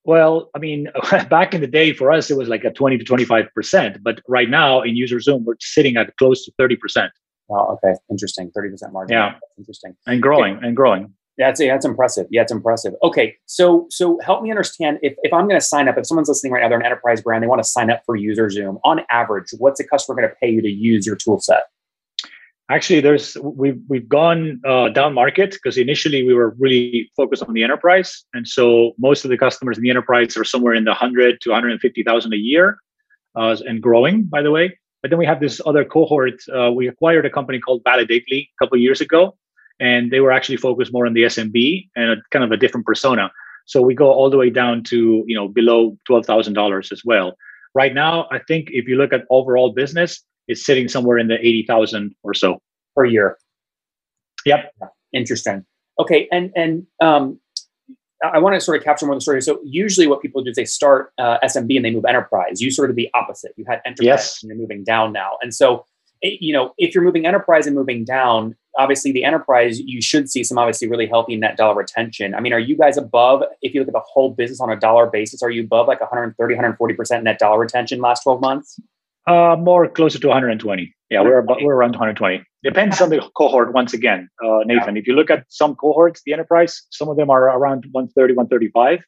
well 0.05 0.51
i 0.55 0.59
mean 0.59 0.89
back 1.31 1.55
in 1.55 1.61
the 1.61 1.67
day 1.67 1.93
for 1.93 2.13
us 2.13 2.31
it 2.31 2.37
was 2.37 2.49
like 2.49 2.65
a 2.65 2.71
20 2.71 2.99
to 2.99 3.05
25% 3.05 4.03
but 4.03 4.21
right 4.29 4.51
now 4.51 4.83
in 4.83 4.95
UserZoom 4.95 5.45
we're 5.45 5.55
sitting 5.61 5.97
at 5.97 6.17
close 6.17 6.45
to 6.45 6.53
30% 6.61 7.11
Wow. 7.49 7.79
Okay. 7.85 7.99
Interesting. 8.11 8.51
Thirty 8.55 8.71
percent 8.71 8.93
margin. 8.93 9.15
Yeah. 9.15 9.33
That's 9.33 9.59
interesting. 9.59 9.95
And 10.07 10.23
growing 10.23 10.57
okay. 10.57 10.67
and 10.67 10.77
growing. 10.77 11.13
That's 11.37 11.59
that's 11.59 11.85
impressive. 11.85 12.27
Yeah, 12.31 12.43
it's 12.43 12.53
impressive. 12.53 12.95
Okay, 13.03 13.37
so 13.47 13.87
so 13.91 14.21
help 14.25 14.43
me 14.43 14.51
understand 14.51 14.99
if, 15.03 15.15
if 15.23 15.33
I'm 15.33 15.49
going 15.49 15.61
to 15.61 15.67
sign 15.67 15.89
up, 15.89 15.99
if 15.99 16.07
someone's 16.07 16.29
listening 16.29 16.53
right 16.53 16.63
now, 16.63 16.69
they're 16.69 16.79
an 16.79 16.87
enterprise 16.87 17.21
brand, 17.21 17.43
they 17.43 17.49
want 17.49 17.63
to 17.63 17.69
sign 17.69 17.91
up 17.91 18.03
for 18.07 18.17
UserZoom. 18.17 18.79
On 18.85 19.01
average, 19.11 19.49
what's 19.59 19.81
a 19.81 19.85
customer 19.87 20.17
going 20.17 20.29
to 20.29 20.35
pay 20.41 20.49
you 20.49 20.63
to 20.63 20.69
use 20.69 21.07
your 21.07 21.17
tool 21.17 21.41
set? 21.41 21.65
Actually, 22.71 23.01
there's 23.01 23.37
we've 23.43 23.81
we've 23.89 24.09
gone 24.09 24.61
uh, 24.65 24.89
down 24.91 25.13
market 25.13 25.51
because 25.51 25.77
initially 25.77 26.25
we 26.25 26.35
were 26.35 26.55
really 26.59 27.11
focused 27.17 27.43
on 27.43 27.53
the 27.53 27.65
enterprise, 27.65 28.25
and 28.33 28.47
so 28.47 28.93
most 28.99 29.25
of 29.25 29.31
the 29.31 29.37
customers 29.37 29.77
in 29.77 29.83
the 29.83 29.91
enterprise 29.91 30.37
are 30.37 30.45
somewhere 30.45 30.75
in 30.75 30.85
the 30.85 30.95
hundred 30.95 31.41
to 31.41 31.51
150,000 31.51 32.33
a 32.33 32.37
year, 32.37 32.79
uh, 33.35 33.57
and 33.67 33.83
growing. 33.83 34.23
By 34.23 34.41
the 34.41 34.53
way, 34.53 34.79
but 35.03 35.11
then 35.11 35.19
we 35.19 35.27
have 35.27 35.41
this 35.41 35.61
other 35.67 35.85
cohort. 35.85 36.41
Uh, 36.49 36.71
we 36.71 36.89
acquired 36.89 37.27
a 37.27 37.31
company 37.31 37.59
called 37.59 37.83
Validately 37.85 38.49
a 38.49 38.57
couple 38.59 38.79
years 38.79 39.03
ago, 39.03 39.37
and 39.81 40.11
they 40.11 40.21
were 40.21 40.33
actually 40.33 40.57
focused 40.57 40.93
more 40.93 41.07
on 41.07 41.15
the 41.15 41.23
SMB 41.23 41.89
and 41.97 42.11
a, 42.13 42.17
kind 42.31 42.45
of 42.45 42.53
a 42.53 42.57
different 42.57 42.87
persona. 42.87 43.31
So 43.67 43.81
we 43.81 43.95
go 43.95 44.11
all 44.13 44.31
the 44.31 44.37
way 44.37 44.51
down 44.51 44.83
to 44.85 45.25
you 45.27 45.35
know 45.35 45.49
below 45.49 45.97
twelve 46.07 46.27
thousand 46.27 46.55
dollars 46.55 46.93
as 46.93 47.03
well. 47.05 47.37
Right 47.75 47.95
now, 47.95 48.29
I 48.31 48.39
think 48.39 48.69
if 48.71 48.87
you 48.87 48.97
look 48.97 49.13
at 49.13 49.25
overall 49.31 49.73
business, 49.73 50.23
it's 50.49 50.65
sitting 50.65 50.89
somewhere 50.89 51.19
in 51.19 51.29
the 51.29 51.39
eighty 51.39 51.65
thousand 51.67 52.15
or 52.23 52.35
so 52.35 52.61
per 52.95 53.05
year. 53.05 53.39
Yep. 54.47 54.73
Interesting. 55.13 55.65
Okay, 55.99 56.29
and 56.31 56.53
and 56.55 56.87
um, 57.01 57.41
I 58.23 58.39
want 58.39 58.55
to 58.55 58.61
sort 58.61 58.77
of 58.77 58.85
capture 58.85 59.07
more 59.07 59.15
of 59.15 59.19
the 59.19 59.23
story. 59.23 59.41
So 59.43 59.61
usually, 59.65 60.07
what 60.07 60.21
people 60.21 60.43
do 60.43 60.51
is 60.51 60.57
they 60.57 60.65
start 60.65 61.13
uh, 61.19 61.39
SMB 61.43 61.77
and 61.77 61.85
they 61.85 61.91
move 61.91 62.05
enterprise. 62.05 62.61
You 62.61 62.71
sort 62.71 62.91
of 62.91 62.97
the 62.97 63.09
opposite. 63.15 63.53
You 63.57 63.65
had 63.67 63.81
enterprise 63.87 64.05
yes. 64.05 64.43
and 64.43 64.51
you're 64.51 64.59
moving 64.59 64.85
down 64.85 65.13
now, 65.13 65.39
and 65.43 65.55
so 65.55 65.87
you 66.23 66.53
know, 66.53 66.73
if 66.79 66.95
you're 66.95 67.05
moving 67.05 67.27
enterprise 67.27 67.67
and 67.67 67.77
moving 67.77 68.05
down, 68.05 68.57
obviously 68.79 69.13
the 69.13 69.25
enterprise, 69.25 69.81
you 69.81 70.03
should 70.03 70.31
see 70.31 70.45
some 70.45 70.59
obviously 70.59 70.89
really 70.89 71.07
healthy 71.07 71.37
net 71.37 71.57
dollar 71.57 71.77
retention. 71.77 72.35
I 72.35 72.41
mean, 72.41 72.53
are 72.53 72.59
you 72.59 72.77
guys 72.77 72.97
above, 72.97 73.43
if 73.63 73.75
you 73.75 73.81
look 73.81 73.89
at 73.89 73.95
the 73.95 74.03
whole 74.05 74.31
business 74.31 74.61
on 74.61 74.71
a 74.71 74.77
dollar 74.77 75.07
basis, 75.07 75.43
are 75.43 75.51
you 75.51 75.65
above 75.65 75.89
like 75.89 76.01
130, 76.01 76.55
140% 76.55 77.23
net 77.23 77.39
dollar 77.39 77.59
retention 77.59 78.01
last 78.01 78.23
12 78.23 78.41
months? 78.41 78.81
Uh, 79.27 79.57
more 79.59 79.89
closer 79.89 80.19
to 80.19 80.29
120. 80.29 80.95
Yeah, 81.11 81.23
we're 81.23 81.39
about, 81.39 81.63
we're 81.63 81.75
around 81.75 81.93
120. 81.93 82.45
Depends 82.63 83.01
on 83.01 83.09
the 83.09 83.23
cohort. 83.37 83.73
Once 83.73 83.95
again, 83.95 84.29
uh, 84.45 84.59
Nathan, 84.67 84.97
yeah. 84.97 85.01
if 85.01 85.07
you 85.07 85.15
look 85.15 85.31
at 85.31 85.45
some 85.49 85.77
cohorts, 85.77 86.23
the 86.27 86.33
enterprise, 86.33 86.83
some 86.91 87.09
of 87.09 87.17
them 87.17 87.31
are 87.31 87.45
around 87.45 87.87
130, 87.93 88.35
135, 88.35 89.03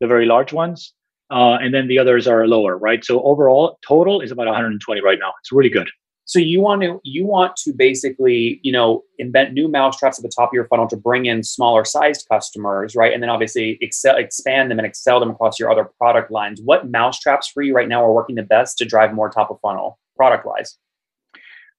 the 0.00 0.06
very 0.08 0.26
large 0.26 0.52
ones, 0.52 0.92
uh, 1.30 1.58
and 1.60 1.72
then 1.72 1.86
the 1.86 1.98
others 1.98 2.26
are 2.26 2.46
lower, 2.46 2.76
right? 2.76 3.04
So 3.04 3.22
overall, 3.22 3.78
total 3.86 4.20
is 4.20 4.32
about 4.32 4.46
120 4.46 5.00
right 5.00 5.18
now. 5.20 5.32
It's 5.40 5.52
really 5.52 5.70
good. 5.70 5.88
So 6.24 6.38
you 6.38 6.60
want 6.60 6.82
to 6.82 7.00
you 7.04 7.26
want 7.26 7.56
to 7.56 7.72
basically 7.72 8.60
you 8.62 8.72
know 8.72 9.02
invent 9.18 9.52
new 9.52 9.68
mousetraps 9.68 10.18
at 10.18 10.22
the 10.22 10.32
top 10.34 10.50
of 10.50 10.54
your 10.54 10.66
funnel 10.68 10.88
to 10.88 10.96
bring 10.96 11.26
in 11.26 11.42
smaller 11.42 11.84
sized 11.84 12.26
customers, 12.30 12.94
right? 12.94 13.12
And 13.12 13.22
then 13.22 13.30
obviously 13.30 13.78
excel, 13.80 14.16
expand 14.16 14.70
them 14.70 14.78
and 14.78 14.86
excel 14.86 15.20
them 15.20 15.30
across 15.30 15.58
your 15.58 15.70
other 15.70 15.84
product 15.98 16.30
lines. 16.30 16.60
What 16.64 16.90
mousetraps 16.90 17.48
for 17.48 17.62
you 17.62 17.74
right 17.74 17.88
now 17.88 18.04
are 18.04 18.12
working 18.12 18.36
the 18.36 18.42
best 18.42 18.78
to 18.78 18.84
drive 18.84 19.12
more 19.12 19.30
top 19.30 19.50
of 19.50 19.58
funnel 19.60 19.98
product 20.16 20.46
wise? 20.46 20.76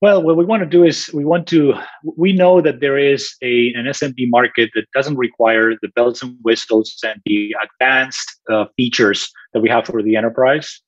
Well, 0.01 0.21
what 0.21 0.35
we 0.35 0.43
want 0.43 0.61
to 0.61 0.69
do 0.69 0.83
is 0.83 1.09
we 1.13 1.23
want 1.23 1.47
to 1.47 1.75
we 2.17 2.33
know 2.33 2.59
that 2.59 2.81
there 2.81 2.97
is 2.97 3.35
a 3.41 3.71
an 3.73 3.85
SMB 3.85 4.29
market 4.29 4.71
that 4.75 4.85
doesn't 4.93 5.15
require 5.15 5.75
the 5.81 5.87
bells 5.95 6.21
and 6.21 6.35
whistles 6.43 6.99
and 7.05 7.21
the 7.25 7.55
advanced 7.63 8.39
uh, 8.51 8.65
features 8.75 9.31
that 9.53 9.61
we 9.61 9.69
have 9.69 9.85
for 9.85 10.03
the 10.03 10.17
enterprise 10.17 10.81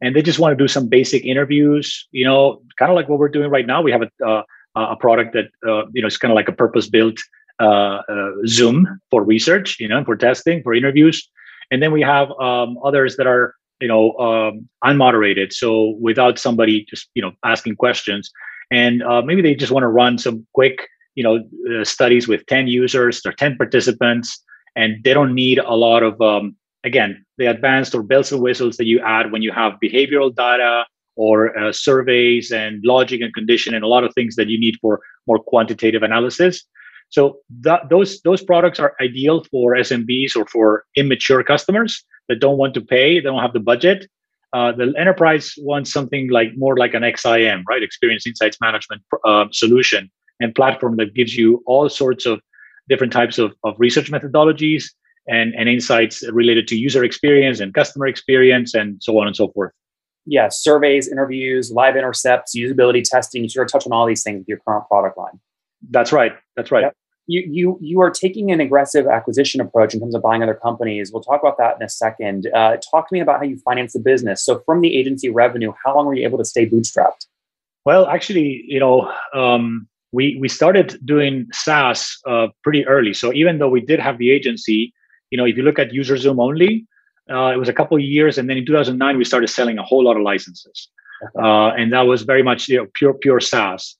and 0.00 0.16
they 0.16 0.22
just 0.22 0.38
want 0.38 0.56
to 0.56 0.62
do 0.62 0.68
some 0.68 0.88
basic 0.88 1.24
interviews 1.24 2.06
you 2.12 2.24
know 2.24 2.62
kind 2.78 2.90
of 2.90 2.96
like 2.96 3.08
what 3.08 3.18
we're 3.18 3.28
doing 3.28 3.50
right 3.50 3.66
now. 3.66 3.82
We 3.82 3.92
have 3.92 4.02
a, 4.02 4.26
uh, 4.26 4.42
a 4.74 4.96
product 4.96 5.34
that 5.34 5.48
uh, 5.68 5.86
you 5.92 6.00
know 6.02 6.08
is 6.08 6.16
kind 6.16 6.32
of 6.32 6.36
like 6.36 6.48
a 6.48 6.52
purpose 6.52 6.88
built 6.88 7.18
uh, 7.60 8.00
uh, 8.08 8.30
zoom 8.46 9.00
for 9.10 9.22
research 9.22 9.78
you 9.78 9.88
know 9.88 10.04
for 10.04 10.16
testing 10.16 10.62
for 10.62 10.74
interviews. 10.74 11.28
And 11.70 11.80
then 11.82 11.92
we 11.92 12.02
have 12.02 12.32
um, 12.40 12.78
others 12.84 13.16
that 13.16 13.26
are 13.26 13.54
you 13.80 13.88
know 13.88 14.16
um, 14.18 14.68
unmoderated. 14.84 15.52
So 15.52 15.96
without 16.00 16.38
somebody 16.38 16.86
just 16.88 17.08
you 17.14 17.22
know 17.22 17.32
asking 17.44 17.76
questions. 17.76 18.30
And 18.72 19.02
uh, 19.02 19.22
maybe 19.22 19.42
they 19.42 19.54
just 19.56 19.72
want 19.72 19.82
to 19.82 19.88
run 19.88 20.16
some 20.18 20.46
quick 20.54 20.88
you 21.14 21.24
know 21.24 21.44
uh, 21.70 21.84
studies 21.84 22.26
with 22.26 22.46
10 22.46 22.66
users 22.68 23.24
or 23.26 23.32
10 23.32 23.56
participants. 23.56 24.42
And 24.76 25.02
they 25.02 25.12
don't 25.12 25.34
need 25.34 25.58
a 25.58 25.74
lot 25.74 26.02
of 26.04 26.20
um, 26.20 26.56
again 26.84 27.24
the 27.38 27.46
advanced 27.46 27.94
or 27.94 28.02
bells 28.02 28.32
and 28.32 28.42
whistles 28.42 28.76
that 28.76 28.86
you 28.86 29.00
add 29.00 29.32
when 29.32 29.42
you 29.42 29.52
have 29.52 29.74
behavioral 29.82 30.34
data 30.34 30.84
or 31.16 31.56
uh, 31.58 31.72
surveys 31.72 32.50
and 32.50 32.82
logic 32.84 33.20
and 33.20 33.34
condition 33.34 33.74
and 33.74 33.84
a 33.84 33.88
lot 33.88 34.04
of 34.04 34.14
things 34.14 34.36
that 34.36 34.48
you 34.48 34.58
need 34.58 34.76
for 34.80 35.00
more 35.26 35.38
quantitative 35.38 36.02
analysis 36.02 36.64
so 37.10 37.40
those 37.90 38.22
those 38.22 38.42
products 38.42 38.78
are 38.78 38.94
ideal 39.00 39.44
for 39.50 39.74
SMBs 39.74 40.36
or 40.36 40.46
for 40.46 40.84
immature 40.96 41.42
customers 41.42 42.04
that 42.28 42.38
don't 42.38 42.56
want 42.56 42.72
to 42.74 42.80
pay, 42.80 43.18
they 43.18 43.24
don't 43.24 43.42
have 43.42 43.52
the 43.52 43.60
budget. 43.60 44.08
Uh, 44.52 44.72
the 44.72 44.94
enterprise 44.96 45.54
wants 45.58 45.92
something 45.92 46.30
like 46.30 46.56
more 46.56 46.76
like 46.76 46.94
an 46.94 47.02
XIM, 47.02 47.62
right? 47.68 47.82
Experience 47.82 48.26
Insights 48.26 48.58
Management 48.60 49.02
uh, 49.24 49.46
solution 49.52 50.10
and 50.40 50.54
platform 50.54 50.96
that 50.96 51.14
gives 51.14 51.36
you 51.36 51.62
all 51.66 51.88
sorts 51.88 52.26
of 52.26 52.40
different 52.88 53.12
types 53.12 53.38
of, 53.38 53.52
of 53.64 53.74
research 53.78 54.10
methodologies 54.10 54.84
and, 55.28 55.54
and 55.56 55.68
insights 55.68 56.26
related 56.30 56.66
to 56.68 56.76
user 56.76 57.04
experience 57.04 57.60
and 57.60 57.74
customer 57.74 58.06
experience 58.06 58.74
and 58.74 59.02
so 59.02 59.18
on 59.18 59.26
and 59.26 59.36
so 59.36 59.48
forth. 59.48 59.72
Yeah, 60.26 60.48
surveys, 60.50 61.08
interviews, 61.08 61.72
live 61.72 61.96
intercepts, 61.96 62.54
usability 62.56 63.02
testing. 63.02 63.42
You 63.42 63.48
sort 63.48 63.68
of 63.68 63.72
touch 63.72 63.86
on 63.86 63.92
all 63.92 64.06
these 64.06 64.22
things 64.22 64.40
with 64.40 64.48
your 64.48 64.58
current 64.58 64.86
product 64.88 65.16
line. 65.16 65.40
That's 65.90 66.12
right. 66.12 66.32
That's 66.56 66.70
right. 66.70 66.82
Yep. 66.82 66.96
You, 67.26 67.44
you, 67.48 67.78
you 67.80 68.00
are 68.00 68.10
taking 68.10 68.50
an 68.50 68.60
aggressive 68.60 69.06
acquisition 69.06 69.60
approach 69.60 69.94
in 69.94 70.00
terms 70.00 70.14
of 70.14 70.22
buying 70.22 70.42
other 70.42 70.54
companies. 70.54 71.12
We'll 71.12 71.22
talk 71.22 71.40
about 71.40 71.58
that 71.58 71.76
in 71.76 71.82
a 71.82 71.88
second. 71.88 72.48
Uh, 72.54 72.76
talk 72.90 73.08
to 73.08 73.12
me 73.14 73.20
about 73.20 73.38
how 73.38 73.44
you 73.44 73.56
finance 73.58 73.92
the 73.92 74.00
business. 74.00 74.44
So, 74.44 74.62
from 74.66 74.80
the 74.80 74.96
agency 74.96 75.28
revenue, 75.28 75.72
how 75.84 75.94
long 75.94 76.06
were 76.06 76.14
you 76.14 76.24
able 76.24 76.38
to 76.38 76.44
stay 76.44 76.68
bootstrapped? 76.68 77.26
Well, 77.84 78.06
actually, 78.08 78.64
you 78.66 78.80
know, 78.80 79.12
um, 79.32 79.88
we 80.12 80.36
we 80.40 80.48
started 80.48 80.98
doing 81.04 81.46
SaaS 81.52 82.18
uh, 82.26 82.48
pretty 82.62 82.86
early. 82.86 83.14
So 83.14 83.32
even 83.32 83.58
though 83.58 83.68
we 83.68 83.80
did 83.80 84.00
have 84.00 84.18
the 84.18 84.30
agency, 84.30 84.92
you 85.30 85.38
know, 85.38 85.44
if 85.44 85.56
you 85.56 85.62
look 85.62 85.78
at 85.78 85.90
UserZoom 85.90 86.40
only, 86.40 86.86
uh, 87.30 87.52
it 87.54 87.58
was 87.58 87.68
a 87.68 87.72
couple 87.72 87.96
of 87.96 88.02
years, 88.02 88.38
and 88.38 88.48
then 88.48 88.56
in 88.56 88.66
2009 88.66 89.16
we 89.16 89.24
started 89.24 89.48
selling 89.48 89.78
a 89.78 89.82
whole 89.82 90.04
lot 90.04 90.16
of 90.16 90.22
licenses, 90.22 90.88
uh, 91.42 91.68
and 91.68 91.92
that 91.92 92.02
was 92.02 92.22
very 92.22 92.42
much 92.42 92.68
you 92.68 92.78
know 92.78 92.86
pure 92.94 93.14
pure 93.14 93.40
SaaS. 93.40 93.96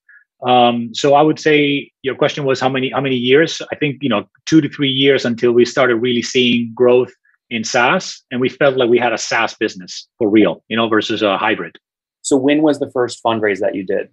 Um, 0.47 0.95
so 0.95 1.15
I 1.15 1.23
would 1.23 1.39
say 1.39 1.91
your 2.03 2.15
question 2.15 2.45
was 2.45 2.61
how 2.61 2.69
many 2.69 2.91
how 2.91 3.01
many 3.01 3.17
years? 3.17 3.63
I 3.73 3.77
think 3.77 3.99
you 4.01 4.09
know 4.09 4.25
two 4.47 4.61
to 4.61 4.69
three 4.69 4.91
years 4.91 5.25
until 5.25 5.53
we 5.53 5.65
started 5.65 5.97
really 5.97 6.23
seeing 6.23 6.73
growth 6.75 7.13
in 7.51 7.65
SaaS, 7.65 8.23
and 8.31 8.41
we 8.41 8.49
felt 8.49 8.77
like 8.77 8.89
we 8.89 8.99
had 8.99 9.13
a 9.13 9.19
SaaS 9.19 9.55
business 9.55 10.09
for 10.19 10.29
real, 10.29 10.65
you 10.69 10.77
know, 10.77 10.89
versus 10.89 11.23
a 11.23 11.37
hybrid. 11.37 11.77
So 12.23 12.37
when 12.37 12.63
was 12.63 12.79
the 12.79 12.91
first 12.91 13.21
fundraise 13.25 13.61
that 13.61 13.75
you 13.75 13.85
did? 13.85 14.09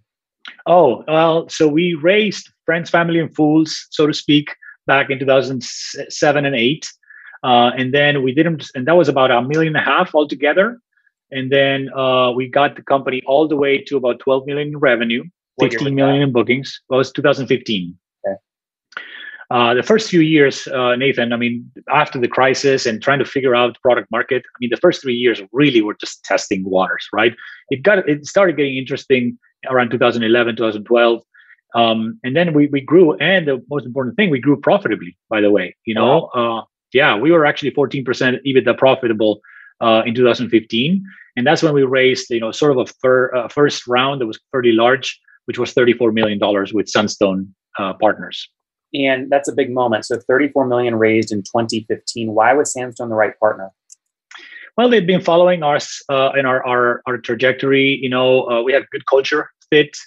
Oh, 0.65 1.03
well, 1.07 1.47
so 1.49 1.67
we 1.67 1.93
raised 1.93 2.49
Friends, 2.65 2.89
Family, 2.89 3.19
and 3.19 3.33
Fools, 3.35 3.87
so 3.91 4.07
to 4.07 4.13
speak, 4.13 4.55
back 4.85 5.09
in 5.09 5.19
2007 5.19 6.45
and 6.45 6.55
8. 6.55 6.89
Uh, 7.43 7.71
and 7.77 7.93
then 7.93 8.23
we 8.23 8.33
didn't, 8.33 8.69
and 8.75 8.87
that 8.87 8.95
was 8.95 9.09
about 9.09 9.31
a 9.31 9.41
million 9.41 9.75
and 9.75 9.85
a 9.85 9.89
half 9.89 10.13
altogether. 10.15 10.79
And 11.31 11.51
then 11.51 11.89
uh, 11.93 12.31
we 12.31 12.47
got 12.47 12.75
the 12.75 12.81
company 12.81 13.21
all 13.25 13.47
the 13.47 13.57
way 13.57 13.79
to 13.83 13.97
about 13.97 14.19
12 14.19 14.45
million 14.45 14.69
in 14.69 14.77
revenue, 14.77 15.23
15 15.59 15.93
million 15.93 16.21
in 16.21 16.31
bookings. 16.31 16.79
Well, 16.89 16.97
it 16.97 17.01
was 17.01 17.11
2015. 17.11 17.97
Okay. 18.25 18.35
Uh, 19.49 19.73
the 19.73 19.83
first 19.83 20.09
few 20.09 20.21
years, 20.21 20.67
uh, 20.67 20.95
Nathan, 20.95 21.33
I 21.33 21.37
mean, 21.37 21.69
after 21.89 22.19
the 22.19 22.27
crisis 22.27 22.85
and 22.85 23.01
trying 23.01 23.19
to 23.19 23.25
figure 23.25 23.55
out 23.55 23.77
product 23.81 24.09
market, 24.11 24.43
I 24.45 24.57
mean, 24.59 24.69
the 24.69 24.77
first 24.77 25.01
three 25.01 25.15
years 25.15 25.41
really 25.51 25.81
were 25.81 25.95
just 25.95 26.23
testing 26.23 26.63
waters, 26.63 27.07
right? 27.13 27.35
It 27.69 27.83
got, 27.83 28.07
it 28.07 28.25
started 28.25 28.57
getting 28.57 28.77
interesting 28.77 29.37
around 29.69 29.89
2011, 29.91 30.55
2012. 30.55 31.21
Um, 31.75 32.19
and 32.23 32.35
then 32.35 32.53
we, 32.53 32.67
we 32.67 32.81
grew. 32.81 33.15
And 33.17 33.47
the 33.47 33.63
most 33.69 33.85
important 33.85 34.15
thing, 34.15 34.29
we 34.29 34.39
grew 34.39 34.59
profitably, 34.59 35.17
by 35.29 35.41
the 35.41 35.51
way. 35.51 35.75
You 35.85 35.93
know, 35.93 36.29
wow. 36.33 36.67
Yeah, 36.93 37.17
we 37.17 37.31
were 37.31 37.45
actually 37.45 37.71
14% 37.71 38.05
EBITDA 38.45 38.77
profitable 38.77 39.41
uh, 39.81 40.03
in 40.05 40.15
2015. 40.15 41.03
And 41.35 41.45
that's 41.45 41.61
when 41.61 41.73
we 41.73 41.83
raised, 41.83 42.29
you 42.29 42.39
know, 42.39 42.51
sort 42.51 42.71
of 42.71 42.77
a 42.77 42.85
fir- 43.01 43.33
uh, 43.35 43.47
first 43.47 43.87
round 43.87 44.21
that 44.21 44.25
was 44.25 44.39
fairly 44.51 44.71
large, 44.71 45.19
which 45.45 45.59
was 45.59 45.73
$34 45.73 46.13
million 46.13 46.39
with 46.73 46.89
Sunstone 46.89 47.53
uh, 47.77 47.93
partners. 47.93 48.49
And 48.93 49.29
that's 49.29 49.47
a 49.47 49.53
big 49.53 49.71
moment. 49.71 50.05
So 50.05 50.17
34 50.17 50.65
million 50.67 50.95
raised 50.95 51.31
in 51.31 51.43
2015. 51.43 52.33
Why 52.33 52.53
was 52.53 52.73
Sunstone 52.73 53.09
the 53.09 53.15
right 53.15 53.37
partner? 53.39 53.71
Well, 54.77 54.89
they've 54.89 55.05
been 55.05 55.21
following 55.21 55.63
us 55.63 56.01
uh, 56.09 56.31
in 56.37 56.45
our, 56.45 56.65
our, 56.65 57.01
our 57.05 57.17
trajectory. 57.17 57.99
You 58.01 58.09
know, 58.09 58.49
uh, 58.49 58.61
we 58.61 58.73
had 58.73 58.89
good 58.91 59.05
culture 59.05 59.49
fit. 59.69 59.97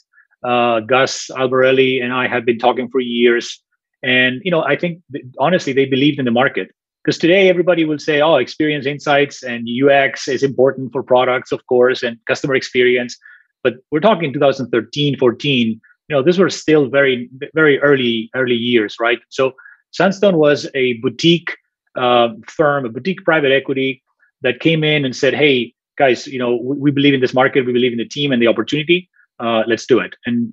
Uh, 0.42 0.80
Gus 0.80 1.28
Alberelli 1.32 2.02
and 2.02 2.12
I 2.12 2.26
have 2.26 2.46
been 2.46 2.58
talking 2.58 2.88
for 2.88 3.00
years, 3.00 3.62
and 4.02 4.40
you 4.44 4.50
know, 4.50 4.62
I 4.62 4.76
think 4.76 5.02
honestly 5.38 5.72
they 5.72 5.84
believed 5.84 6.18
in 6.18 6.24
the 6.24 6.30
market 6.30 6.70
because 7.04 7.18
today 7.18 7.48
everybody 7.48 7.84
will 7.84 7.98
say, 7.98 8.20
"Oh, 8.20 8.36
experience 8.36 8.86
insights 8.86 9.42
and 9.42 9.68
UX 9.68 10.28
is 10.28 10.42
important 10.42 10.92
for 10.92 11.02
products, 11.02 11.52
of 11.52 11.66
course, 11.66 12.02
and 12.02 12.16
customer 12.26 12.54
experience." 12.54 13.16
But 13.62 13.74
we're 13.90 14.00
talking 14.00 14.32
2013, 14.32 15.18
14. 15.18 15.80
You 16.08 16.16
know, 16.16 16.22
these 16.22 16.38
were 16.38 16.50
still 16.50 16.88
very, 16.88 17.28
very 17.54 17.78
early, 17.80 18.30
early 18.34 18.54
years, 18.54 18.96
right? 18.98 19.20
So 19.28 19.54
Sunstone 19.92 20.36
was 20.36 20.68
a 20.74 20.94
boutique 20.94 21.56
uh, 21.96 22.30
firm, 22.46 22.84
a 22.84 22.88
boutique 22.88 23.24
private 23.24 23.52
equity 23.52 24.02
that 24.42 24.60
came 24.60 24.82
in 24.82 25.04
and 25.04 25.14
said, 25.14 25.34
"Hey, 25.34 25.74
guys, 25.98 26.26
you 26.26 26.38
know, 26.38 26.56
we, 26.56 26.76
we, 26.76 26.90
believe 26.90 27.14
in 27.14 27.20
this 27.20 27.34
market. 27.34 27.66
We 27.66 27.72
believe 27.72 27.92
in 27.92 27.98
the 27.98 28.08
team 28.08 28.32
and 28.32 28.40
the 28.40 28.46
opportunity. 28.46 29.08
Uh, 29.38 29.62
let's 29.66 29.86
do 29.86 29.98
it." 29.98 30.14
And 30.26 30.52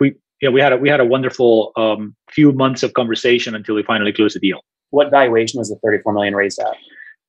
we, 0.00 0.14
know, 0.42 0.52
we 0.52 0.60
had 0.60 0.72
a, 0.72 0.76
we 0.76 0.88
had 0.88 1.00
a 1.00 1.04
wonderful 1.04 1.72
um, 1.76 2.14
few 2.30 2.52
months 2.52 2.82
of 2.82 2.94
conversation 2.94 3.54
until 3.54 3.74
we 3.74 3.82
finally 3.82 4.12
closed 4.12 4.36
the 4.36 4.40
deal. 4.40 4.60
What 4.90 5.10
valuation 5.10 5.58
was 5.58 5.68
the 5.68 5.76
34 5.82 6.12
million 6.12 6.34
raised 6.34 6.58
at? 6.60 6.76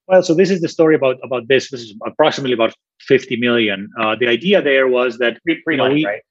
Well, 0.06 0.22
so 0.22 0.34
this 0.34 0.50
is 0.50 0.60
the 0.60 0.68
story 0.68 0.94
about 0.94 1.18
about 1.22 1.48
this. 1.48 1.70
This 1.70 1.82
is 1.82 1.94
approximately 2.06 2.54
about 2.54 2.74
50 3.00 3.36
million. 3.36 3.88
Uh, 4.00 4.16
the 4.18 4.26
idea 4.28 4.60
there 4.62 4.88
was 4.88 5.18
that 5.18 5.42
pre 5.44 5.62
pre 5.62 5.76
money, 5.76 6.04
right? 6.04 6.22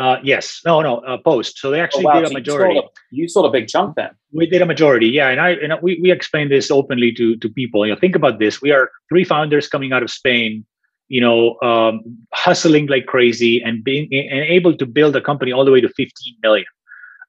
Uh, 0.00 0.18
yes, 0.22 0.62
no, 0.64 0.80
no, 0.80 0.98
uh, 1.00 1.18
post. 1.18 1.58
So 1.58 1.70
they 1.70 1.78
actually 1.78 2.06
oh, 2.06 2.08
wow. 2.08 2.20
did 2.20 2.30
a 2.30 2.32
majority. 2.32 2.74
You 2.74 2.80
sold 2.80 2.86
a, 2.86 3.16
you 3.16 3.28
sold 3.28 3.46
a, 3.46 3.50
big 3.50 3.68
chunk 3.68 3.96
then. 3.96 4.08
We 4.32 4.46
did 4.46 4.62
a 4.62 4.66
majority, 4.66 5.08
yeah, 5.08 5.28
and 5.28 5.38
I 5.38 5.50
and 5.50 5.74
we 5.82 6.00
we 6.00 6.10
explained 6.10 6.50
this 6.50 6.70
openly 6.70 7.12
to 7.12 7.36
to 7.36 7.48
people. 7.50 7.86
You 7.86 7.92
know, 7.92 8.00
think 8.00 8.16
about 8.16 8.38
this: 8.38 8.62
we 8.62 8.70
are 8.70 8.90
three 9.10 9.24
founders 9.24 9.68
coming 9.68 9.92
out 9.92 10.02
of 10.02 10.10
Spain, 10.10 10.64
you 11.10 11.20
know, 11.20 11.60
um, 11.60 12.00
hustling 12.32 12.86
like 12.86 13.06
crazy 13.06 13.60
and 13.60 13.84
being 13.84 14.08
and 14.12 14.44
able 14.44 14.74
to 14.76 14.86
build 14.86 15.14
a 15.16 15.20
company 15.20 15.52
all 15.52 15.64
the 15.64 15.72
way 15.72 15.80
to 15.80 15.88
15 15.88 16.08
million. 16.42 16.66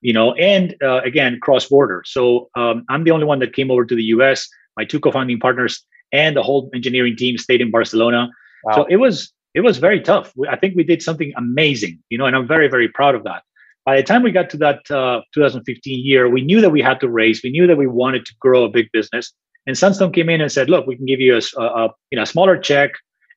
You 0.01 0.13
know, 0.13 0.33
and 0.35 0.75
uh, 0.81 1.01
again, 1.01 1.39
cross 1.41 1.67
border. 1.67 2.03
So 2.05 2.49
um, 2.55 2.85
I'm 2.89 3.03
the 3.03 3.11
only 3.11 3.25
one 3.25 3.39
that 3.39 3.53
came 3.53 3.69
over 3.69 3.85
to 3.85 3.95
the 3.95 4.03
U.S. 4.15 4.47
My 4.77 4.85
two 4.85 4.99
co-founding 4.99 5.39
partners 5.39 5.83
and 6.11 6.35
the 6.35 6.43
whole 6.43 6.69
engineering 6.73 7.15
team 7.15 7.37
stayed 7.37 7.61
in 7.61 7.71
Barcelona. 7.71 8.29
Wow. 8.63 8.75
So 8.75 8.85
it 8.85 8.97
was 8.97 9.33
it 9.53 9.61
was 9.61 9.79
very 9.79 9.99
tough. 9.99 10.31
I 10.49 10.55
think 10.55 10.75
we 10.75 10.83
did 10.83 11.01
something 11.01 11.33
amazing, 11.35 11.99
you 12.09 12.17
know, 12.17 12.25
and 12.25 12.35
I'm 12.35 12.47
very, 12.47 12.67
very 12.69 12.87
proud 12.87 13.15
of 13.15 13.23
that. 13.23 13.43
By 13.83 13.97
the 13.97 14.03
time 14.03 14.21
we 14.21 14.31
got 14.31 14.49
to 14.51 14.57
that 14.57 14.89
uh, 14.91 15.21
2015 15.33 16.05
year, 16.05 16.29
we 16.29 16.41
knew 16.41 16.61
that 16.61 16.69
we 16.69 16.81
had 16.81 16.99
to 16.99 17.09
raise. 17.09 17.41
We 17.43 17.49
knew 17.49 17.65
that 17.65 17.77
we 17.77 17.87
wanted 17.87 18.25
to 18.27 18.33
grow 18.39 18.63
a 18.63 18.69
big 18.69 18.89
business. 18.93 19.33
And 19.65 19.77
Sunstone 19.77 20.11
came 20.11 20.29
in 20.29 20.39
and 20.39 20.51
said, 20.51 20.69
"Look, 20.69 20.85
we 20.85 20.95
can 20.95 21.05
give 21.05 21.19
you 21.19 21.35
a, 21.35 21.61
a 21.61 21.89
you 22.11 22.15
know 22.15 22.23
a 22.23 22.27
smaller 22.27 22.57
check 22.57 22.91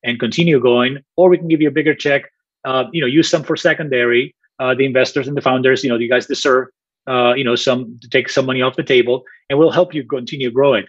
and 0.04 0.20
continue 0.20 0.60
going, 0.60 0.98
or 1.16 1.28
we 1.28 1.38
can 1.38 1.48
give 1.48 1.60
you 1.60 1.68
a 1.68 1.72
bigger 1.72 1.94
check. 1.94 2.30
Uh, 2.64 2.84
you 2.92 3.00
know, 3.00 3.06
use 3.06 3.28
some 3.28 3.42
for 3.42 3.56
secondary. 3.56 4.34
Uh, 4.58 4.74
the 4.74 4.84
investors 4.84 5.26
and 5.26 5.36
the 5.36 5.42
founders, 5.42 5.82
you 5.82 5.90
know, 5.90 5.98
you 5.98 6.08
guys 6.08 6.26
deserve, 6.26 6.68
uh, 7.08 7.34
you 7.36 7.42
know, 7.42 7.56
some 7.56 7.98
to 8.00 8.08
take 8.08 8.28
some 8.28 8.46
money 8.46 8.62
off 8.62 8.76
the 8.76 8.84
table, 8.84 9.24
and 9.50 9.58
we'll 9.58 9.72
help 9.72 9.94
you 9.94 10.04
continue 10.04 10.50
growing." 10.50 10.84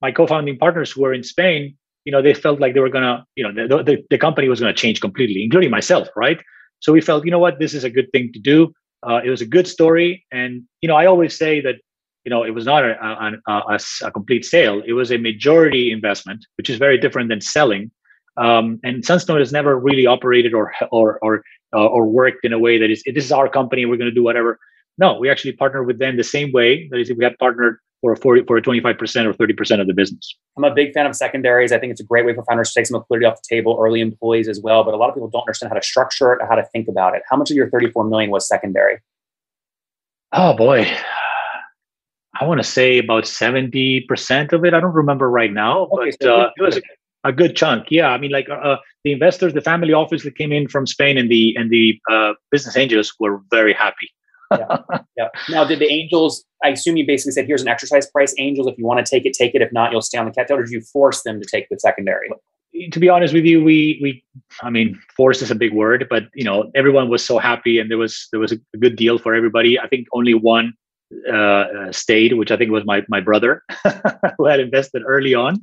My 0.00 0.10
co-founding 0.10 0.56
partners 0.56 0.90
who 0.90 1.02
were 1.02 1.12
in 1.12 1.22
Spain 1.22 1.76
you 2.04 2.12
know 2.12 2.22
they 2.22 2.34
felt 2.34 2.60
like 2.60 2.74
they 2.74 2.80
were 2.80 2.88
gonna 2.88 3.24
you 3.36 3.44
know 3.44 3.52
the, 3.52 3.82
the, 3.82 4.04
the 4.10 4.18
company 4.18 4.48
was 4.48 4.60
gonna 4.60 4.72
change 4.72 5.00
completely 5.00 5.42
including 5.42 5.70
myself 5.70 6.08
right 6.16 6.40
so 6.80 6.92
we 6.92 7.00
felt 7.00 7.24
you 7.24 7.30
know 7.30 7.38
what 7.38 7.58
this 7.58 7.74
is 7.74 7.84
a 7.84 7.90
good 7.90 8.10
thing 8.12 8.32
to 8.32 8.38
do 8.38 8.72
uh, 9.06 9.20
it 9.24 9.30
was 9.30 9.40
a 9.40 9.46
good 9.46 9.66
story 9.66 10.24
and 10.32 10.62
you 10.80 10.88
know 10.88 10.96
i 10.96 11.06
always 11.06 11.36
say 11.36 11.60
that 11.60 11.76
you 12.24 12.30
know 12.30 12.42
it 12.42 12.50
was 12.50 12.64
not 12.64 12.84
a, 12.84 12.92
a, 13.04 13.52
a, 13.74 13.78
a 14.04 14.10
complete 14.10 14.44
sale 14.44 14.82
it 14.86 14.92
was 14.92 15.10
a 15.12 15.18
majority 15.18 15.90
investment 15.90 16.44
which 16.56 16.70
is 16.70 16.78
very 16.78 16.98
different 16.98 17.28
than 17.28 17.40
selling 17.40 17.90
um, 18.40 18.80
and 18.82 19.04
sunstone 19.04 19.38
has 19.38 19.52
never 19.52 19.78
really 19.78 20.06
operated 20.06 20.54
or 20.54 20.72
or 20.90 21.18
or 21.22 21.42
uh, 21.72 21.86
or 21.86 22.06
worked 22.06 22.44
in 22.44 22.52
a 22.52 22.58
way 22.58 22.78
that 22.78 22.90
is 22.90 23.02
this 23.06 23.24
is 23.24 23.32
our 23.32 23.48
company 23.48 23.86
we're 23.86 23.96
going 23.96 24.10
to 24.10 24.14
do 24.14 24.24
whatever 24.24 24.58
no 24.98 25.18
we 25.18 25.30
actually 25.30 25.52
partnered 25.52 25.86
with 25.86 25.98
them 25.98 26.16
the 26.16 26.24
same 26.24 26.50
way 26.52 26.88
that 26.90 26.98
is 26.98 27.12
we 27.16 27.24
had 27.24 27.38
partnered 27.38 27.78
for 28.00 28.12
a 28.12 28.16
40, 28.16 28.44
for 28.44 28.56
a 28.56 28.62
25% 28.62 29.26
or 29.26 29.34
30% 29.34 29.80
of 29.80 29.86
the 29.86 29.92
business. 29.92 30.34
I'm 30.56 30.64
a 30.64 30.74
big 30.74 30.92
fan 30.94 31.06
of 31.06 31.14
secondaries. 31.14 31.70
I 31.70 31.78
think 31.78 31.90
it's 31.90 32.00
a 32.00 32.04
great 32.04 32.24
way 32.24 32.34
for 32.34 32.42
founders 32.44 32.72
to 32.72 32.80
take 32.80 32.86
some 32.86 32.96
liquidity 32.96 33.26
off 33.26 33.36
the 33.36 33.54
table, 33.54 33.78
early 33.78 34.00
employees 34.00 34.48
as 34.48 34.60
well. 34.60 34.84
But 34.84 34.94
a 34.94 34.96
lot 34.96 35.10
of 35.10 35.14
people 35.14 35.28
don't 35.28 35.42
understand 35.42 35.70
how 35.70 35.78
to 35.78 35.84
structure 35.84 36.32
it, 36.32 36.40
how 36.48 36.54
to 36.54 36.64
think 36.72 36.88
about 36.88 37.14
it. 37.14 37.22
How 37.28 37.36
much 37.36 37.50
of 37.50 37.56
your 37.56 37.68
34 37.68 38.04
million 38.04 38.30
was 38.30 38.48
secondary? 38.48 39.00
Oh 40.32 40.56
boy. 40.56 40.90
I 42.40 42.44
want 42.46 42.58
to 42.58 42.64
say 42.64 42.98
about 42.98 43.24
70% 43.24 44.52
of 44.52 44.64
it. 44.64 44.72
I 44.72 44.80
don't 44.80 44.94
remember 44.94 45.28
right 45.28 45.52
now, 45.52 45.80
okay, 45.86 46.10
but 46.10 46.22
so 46.22 46.36
uh, 46.36 46.50
it 46.56 46.62
was 46.62 46.76
a, 46.78 46.82
a, 47.24 47.32
good 47.32 47.56
chunk. 47.56 47.86
Yeah. 47.90 48.08
I 48.08 48.18
mean, 48.18 48.30
like 48.30 48.48
uh, 48.48 48.54
uh, 48.54 48.76
the 49.04 49.12
investors, 49.12 49.54
the 49.54 49.60
family 49.60 49.92
office 49.92 50.22
that 50.24 50.36
came 50.36 50.52
in 50.52 50.68
from 50.68 50.86
Spain 50.86 51.18
and 51.18 51.30
the, 51.30 51.54
and 51.56 51.70
the 51.70 52.00
uh, 52.10 52.32
business 52.50 52.76
angels 52.76 53.12
were 53.18 53.40
very 53.50 53.72
happy. 53.72 54.10
yeah. 54.52 54.78
yeah. 55.16 55.28
Now, 55.48 55.64
did 55.64 55.78
the 55.78 55.90
angels, 55.90 56.44
I 56.64 56.70
assume 56.70 56.96
you 56.96 57.06
basically 57.06 57.32
said, 57.32 57.46
here's 57.46 57.62
an 57.62 57.68
exercise 57.68 58.10
price. 58.10 58.34
Angels, 58.38 58.66
if 58.66 58.76
you 58.78 58.84
want 58.84 59.04
to 59.04 59.08
take 59.08 59.26
it, 59.26 59.32
take 59.32 59.54
it. 59.54 59.62
If 59.62 59.72
not, 59.72 59.92
you'll 59.92 60.02
stay 60.02 60.18
on 60.18 60.26
the 60.26 60.32
cap. 60.32 60.50
Or 60.50 60.62
did 60.62 60.70
you 60.70 60.80
force 60.80 61.22
them 61.22 61.40
to 61.40 61.48
take 61.48 61.68
the 61.68 61.78
secondary? 61.78 62.30
to 62.92 63.00
be 63.00 63.08
honest 63.08 63.34
with 63.34 63.44
you, 63.44 63.62
we 63.62 63.98
we 64.02 64.22
I 64.62 64.70
mean, 64.70 64.98
force 65.16 65.42
is 65.42 65.50
a 65.50 65.54
big 65.54 65.72
word, 65.72 66.06
but 66.08 66.24
you 66.34 66.44
know, 66.44 66.70
everyone 66.74 67.08
was 67.08 67.24
so 67.24 67.38
happy, 67.38 67.78
and 67.78 67.90
there 67.90 67.98
was 67.98 68.28
there 68.30 68.40
was 68.40 68.52
a 68.52 68.58
good 68.78 68.96
deal 68.96 69.18
for 69.18 69.34
everybody. 69.34 69.78
I 69.78 69.88
think 69.88 70.06
only 70.12 70.34
one 70.34 70.74
uh, 71.32 71.90
stayed, 71.92 72.34
which 72.34 72.50
I 72.50 72.56
think 72.56 72.70
was 72.70 72.84
my 72.84 73.02
my 73.08 73.20
brother 73.20 73.62
who 74.38 74.46
had 74.46 74.60
invested 74.60 75.02
early 75.06 75.34
on, 75.34 75.60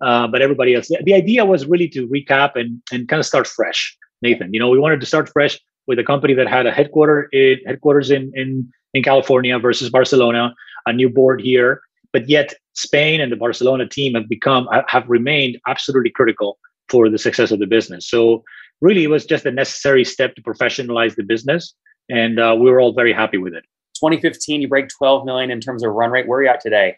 uh, 0.00 0.26
but 0.26 0.42
everybody 0.42 0.74
else. 0.74 0.88
The 0.88 1.14
idea 1.14 1.44
was 1.44 1.66
really 1.66 1.88
to 1.88 2.08
recap 2.08 2.56
and 2.56 2.82
and 2.92 3.08
kind 3.08 3.20
of 3.20 3.26
start 3.26 3.46
fresh, 3.46 3.96
Nathan. 4.22 4.52
You 4.52 4.60
know, 4.60 4.68
we 4.68 4.78
wanted 4.78 5.00
to 5.00 5.06
start 5.06 5.28
fresh 5.28 5.58
with 5.86 5.98
a 5.98 6.04
company 6.04 6.34
that 6.34 6.48
had 6.48 6.66
a 6.66 6.72
headquarter 6.72 7.28
in, 7.32 7.58
headquarters 7.66 8.10
in 8.10 8.32
in 8.34 8.70
in 8.94 9.02
California 9.02 9.58
versus 9.58 9.90
Barcelona, 9.90 10.54
a 10.86 10.92
new 10.92 11.08
board 11.08 11.40
here, 11.40 11.80
but 12.12 12.28
yet 12.28 12.54
Spain 12.74 13.20
and 13.20 13.30
the 13.30 13.36
Barcelona 13.36 13.88
team 13.88 14.14
have 14.14 14.28
become 14.28 14.68
have 14.88 15.04
remained 15.08 15.58
absolutely 15.66 16.10
critical 16.10 16.58
for 16.88 17.08
the 17.08 17.18
success 17.18 17.50
of 17.50 17.58
the 17.58 17.66
business. 17.66 18.08
So 18.08 18.42
really, 18.80 19.04
it 19.04 19.10
was 19.10 19.26
just 19.26 19.46
a 19.46 19.50
necessary 19.50 20.04
step 20.04 20.34
to 20.36 20.42
professionalize 20.42 21.16
the 21.16 21.22
business, 21.22 21.74
and 22.08 22.40
uh, 22.40 22.56
we 22.58 22.70
were 22.70 22.80
all 22.80 22.92
very 22.92 23.12
happy 23.12 23.38
with 23.38 23.54
it. 23.54 23.64
2015, 23.98 24.62
you 24.62 24.68
break 24.68 24.88
12 24.88 25.24
million 25.24 25.50
in 25.50 25.60
terms 25.60 25.84
of 25.84 25.92
run 25.92 26.10
rate. 26.10 26.26
Where 26.26 26.40
are 26.40 26.42
you 26.44 26.48
at 26.48 26.60
today? 26.60 26.96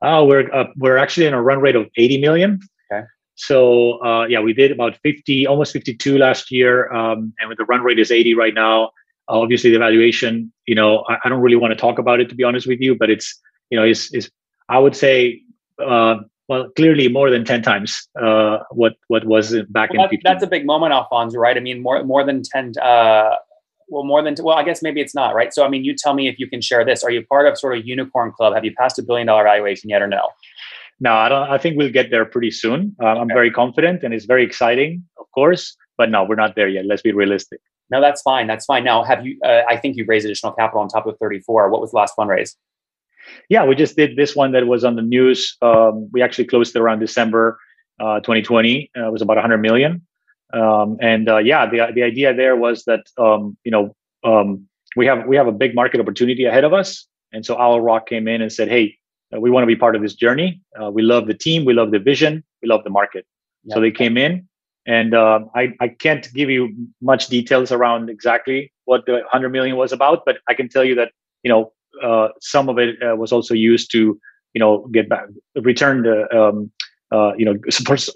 Uh, 0.00 0.24
we're 0.26 0.52
uh, 0.54 0.66
we're 0.76 0.96
actually 0.96 1.26
in 1.26 1.34
a 1.34 1.42
run 1.42 1.60
rate 1.60 1.76
of 1.76 1.88
80 1.96 2.20
million. 2.20 2.60
Okay. 2.92 3.04
So 3.34 4.04
uh, 4.04 4.26
yeah, 4.26 4.40
we 4.40 4.52
did 4.52 4.70
about 4.70 4.96
50, 5.02 5.46
almost 5.46 5.72
52 5.72 6.18
last 6.18 6.50
year, 6.50 6.92
um, 6.92 7.32
and 7.40 7.48
with 7.48 7.58
the 7.58 7.64
run 7.64 7.82
rate 7.82 7.98
is 7.98 8.10
80 8.10 8.34
right 8.34 8.54
now. 8.54 8.90
obviously, 9.28 9.70
the 9.70 9.78
valuation, 9.78 10.52
you 10.66 10.74
know, 10.74 11.04
I, 11.08 11.18
I, 11.24 11.28
don't 11.28 11.42
really 11.42 11.56
want 11.56 11.72
to 11.72 11.76
talk 11.76 11.98
about 11.98 12.20
it 12.20 12.28
to 12.30 12.34
be 12.34 12.44
honest 12.44 12.66
with 12.66 12.80
you, 12.80 12.96
but 12.96 13.10
it's 13.10 13.38
you 13.70 13.78
know, 13.78 13.84
is 13.84 14.10
is 14.12 14.30
I 14.68 14.78
would 14.78 14.96
say, 14.96 15.42
uh, 15.84 16.16
well, 16.48 16.68
clearly 16.76 17.08
more 17.08 17.30
than 17.30 17.44
ten 17.44 17.62
times 17.62 18.08
uh, 18.20 18.58
what 18.70 18.94
what 19.08 19.24
was 19.24 19.54
back 19.68 19.92
well, 19.92 20.04
in. 20.04 20.10
That, 20.10 20.20
that's 20.24 20.44
a 20.44 20.46
big 20.46 20.64
moment, 20.64 20.92
Alfonso, 20.92 21.38
right? 21.38 21.56
I 21.56 21.60
mean, 21.60 21.82
more 21.82 22.02
more 22.04 22.24
than 22.24 22.42
ten. 22.42 22.72
Uh, 22.80 23.36
well, 23.88 24.04
more 24.04 24.22
than 24.22 24.34
well, 24.42 24.56
I 24.56 24.62
guess 24.62 24.82
maybe 24.82 25.00
it's 25.00 25.14
not 25.14 25.34
right. 25.34 25.52
So, 25.52 25.64
I 25.64 25.68
mean, 25.68 25.84
you 25.84 25.94
tell 25.96 26.14
me 26.14 26.28
if 26.28 26.38
you 26.38 26.48
can 26.48 26.60
share 26.60 26.84
this. 26.84 27.02
Are 27.02 27.10
you 27.10 27.24
part 27.26 27.46
of 27.46 27.58
sort 27.58 27.76
of 27.76 27.86
unicorn 27.86 28.32
club? 28.32 28.54
Have 28.54 28.64
you 28.64 28.74
passed 28.74 28.98
a 28.98 29.02
billion 29.02 29.26
dollar 29.26 29.44
valuation 29.44 29.90
yet, 29.90 30.02
or 30.02 30.06
no? 30.06 30.28
No, 31.00 31.12
I 31.12 31.28
don't. 31.28 31.50
I 31.50 31.58
think 31.58 31.76
we'll 31.76 31.92
get 31.92 32.10
there 32.10 32.24
pretty 32.24 32.50
soon. 32.50 32.96
Um, 33.00 33.06
okay. 33.06 33.20
I'm 33.20 33.28
very 33.28 33.50
confident, 33.50 34.02
and 34.02 34.12
it's 34.12 34.24
very 34.24 34.44
exciting, 34.44 35.04
of 35.18 35.26
course. 35.34 35.76
But 35.96 36.10
no, 36.10 36.24
we're 36.24 36.36
not 36.36 36.54
there 36.56 36.68
yet. 36.68 36.86
Let's 36.86 37.02
be 37.02 37.12
realistic. 37.12 37.60
No, 37.90 38.00
that's 38.00 38.20
fine. 38.22 38.46
That's 38.46 38.66
fine. 38.66 38.84
Now, 38.84 39.02
have 39.02 39.24
you? 39.24 39.38
Uh, 39.44 39.62
I 39.68 39.76
think 39.76 39.96
you've 39.96 40.08
raised 40.08 40.26
additional 40.26 40.52
capital 40.52 40.80
on 40.80 40.88
top 40.88 41.06
of 41.06 41.16
34. 41.18 41.70
What 41.70 41.80
was 41.80 41.90
the 41.90 41.96
last 41.96 42.14
fundraise? 42.18 42.54
yeah, 43.48 43.64
we 43.64 43.74
just 43.74 43.96
did 43.96 44.16
this 44.16 44.36
one 44.36 44.52
that 44.52 44.66
was 44.66 44.84
on 44.84 44.96
the 44.96 45.02
news. 45.02 45.56
Um, 45.62 46.08
we 46.12 46.22
actually 46.22 46.46
closed 46.46 46.74
it 46.74 46.80
around 46.80 47.00
December 47.00 47.58
uh, 48.00 48.20
2020. 48.20 48.90
Uh, 48.96 49.08
it 49.08 49.12
was 49.12 49.22
about 49.22 49.36
100 49.36 49.58
million. 49.58 50.06
Um, 50.52 50.96
and 51.00 51.28
uh, 51.28 51.38
yeah, 51.38 51.66
the 51.66 51.92
the 51.94 52.02
idea 52.02 52.34
there 52.34 52.56
was 52.56 52.84
that 52.84 53.06
um, 53.18 53.56
you 53.64 53.70
know 53.70 53.94
um, 54.24 54.66
we 54.96 55.06
have 55.06 55.26
we 55.26 55.36
have 55.36 55.46
a 55.46 55.52
big 55.52 55.74
market 55.74 56.00
opportunity 56.00 56.44
ahead 56.44 56.64
of 56.64 56.72
us, 56.72 57.06
and 57.32 57.44
so 57.44 57.58
Owl 57.58 57.80
Rock 57.80 58.08
came 58.08 58.26
in 58.26 58.40
and 58.40 58.52
said, 58.52 58.68
"Hey, 58.68 58.96
uh, 59.34 59.40
we 59.40 59.50
want 59.50 59.62
to 59.62 59.66
be 59.66 59.76
part 59.76 59.94
of 59.94 60.02
this 60.02 60.14
journey. 60.14 60.60
Uh, 60.80 60.90
we 60.90 61.02
love 61.02 61.26
the 61.26 61.34
team, 61.34 61.64
we 61.64 61.74
love 61.74 61.90
the 61.90 61.98
vision, 61.98 62.42
we 62.62 62.68
love 62.68 62.84
the 62.84 62.90
market." 62.90 63.26
So 63.70 63.80
they 63.80 63.90
came 63.90 64.16
in, 64.16 64.48
and 64.86 65.12
uh, 65.14 65.40
I 65.54 65.74
I 65.80 65.88
can't 65.88 66.32
give 66.32 66.48
you 66.48 66.74
much 67.02 67.26
details 67.26 67.70
around 67.70 68.08
exactly 68.08 68.72
what 68.86 69.04
the 69.04 69.12
100 69.12 69.50
million 69.50 69.76
was 69.76 69.92
about, 69.92 70.24
but 70.24 70.38
I 70.48 70.54
can 70.54 70.70
tell 70.70 70.84
you 70.84 70.94
that 70.94 71.12
you 71.42 71.50
know 71.50 71.72
uh, 72.02 72.28
some 72.40 72.70
of 72.70 72.78
it 72.78 72.96
uh, 73.02 73.14
was 73.14 73.30
also 73.30 73.52
used 73.52 73.92
to 73.92 74.18
you 74.54 74.58
know 74.58 74.86
get 74.88 75.08
back 75.10 75.26
return 75.56 76.02
the 76.02 76.34
um, 76.34 76.70
uh, 77.12 77.32
you 77.36 77.44
know 77.44 77.56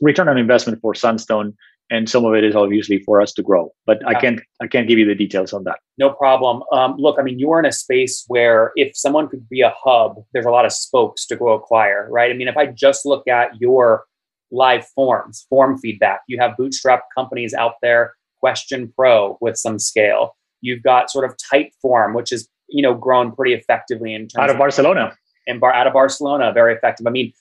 return 0.00 0.28
on 0.28 0.38
investment 0.38 0.80
for 0.80 0.94
Sunstone, 0.94 1.54
and 1.92 2.08
some 2.08 2.24
of 2.24 2.34
it 2.34 2.42
is 2.42 2.56
obviously 2.56 2.98
for 3.00 3.20
us 3.20 3.32
to 3.34 3.42
grow. 3.42 3.70
But 3.84 3.98
yeah. 4.00 4.08
I 4.08 4.20
can't 4.20 4.40
I 4.62 4.66
can't 4.66 4.88
give 4.88 4.98
you 4.98 5.06
the 5.06 5.14
details 5.14 5.52
on 5.52 5.64
that. 5.64 5.78
No 5.98 6.10
problem. 6.10 6.62
Um, 6.72 6.96
look, 6.96 7.16
I 7.18 7.22
mean, 7.22 7.38
you 7.38 7.52
are 7.52 7.58
in 7.58 7.66
a 7.66 7.72
space 7.72 8.24
where 8.28 8.72
if 8.76 8.96
someone 8.96 9.28
could 9.28 9.46
be 9.48 9.60
a 9.60 9.74
hub, 9.76 10.16
there's 10.32 10.46
a 10.46 10.50
lot 10.50 10.64
of 10.64 10.72
spokes 10.72 11.26
to 11.26 11.36
go 11.36 11.50
acquire, 11.50 12.08
right? 12.10 12.30
I 12.30 12.34
mean, 12.34 12.48
if 12.48 12.56
I 12.56 12.66
just 12.66 13.04
look 13.04 13.28
at 13.28 13.60
your 13.60 14.04
live 14.50 14.86
forms, 14.88 15.46
form 15.50 15.78
feedback, 15.78 16.22
you 16.28 16.38
have 16.40 16.56
bootstrap 16.56 17.02
companies 17.14 17.52
out 17.54 17.74
there. 17.82 18.14
QuestionPro 18.42 19.36
with 19.40 19.56
some 19.56 19.78
scale. 19.78 20.36
You've 20.62 20.82
got 20.82 21.10
sort 21.10 21.24
of 21.24 21.36
Typeform, 21.36 22.14
which 22.14 22.32
is 22.32 22.48
you 22.68 22.82
know 22.82 22.94
grown 22.94 23.32
pretty 23.32 23.52
effectively 23.52 24.14
in 24.14 24.22
terms 24.22 24.44
out 24.44 24.50
of, 24.50 24.56
of 24.56 24.58
Barcelona 24.58 25.14
and 25.46 25.60
bar 25.60 25.72
out 25.72 25.86
of 25.86 25.92
Barcelona, 25.92 26.52
very 26.52 26.74
effective. 26.74 27.06
I 27.06 27.10
mean, 27.10 27.32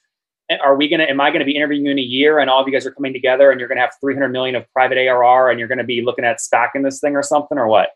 are 0.63 0.75
we 0.75 0.89
gonna? 0.89 1.03
Am 1.03 1.21
I 1.21 1.31
gonna 1.31 1.45
be 1.45 1.55
interviewing 1.55 1.85
you 1.85 1.91
in 1.91 1.99
a 1.99 2.03
year, 2.03 2.39
and 2.39 2.49
all 2.49 2.61
of 2.61 2.67
you 2.67 2.73
guys 2.73 2.85
are 2.85 2.91
coming 2.91 3.13
together, 3.13 3.51
and 3.51 3.59
you're 3.59 3.69
gonna 3.69 3.81
have 3.81 3.93
300 4.01 4.29
million 4.29 4.55
of 4.55 4.65
private 4.73 4.97
ARR, 4.97 5.49
and 5.49 5.59
you're 5.59 5.67
gonna 5.67 5.83
be 5.83 6.01
looking 6.01 6.25
at 6.25 6.39
SPACing 6.39 6.83
this 6.83 6.99
thing 6.99 7.15
or 7.15 7.23
something, 7.23 7.57
or 7.57 7.67
what? 7.67 7.89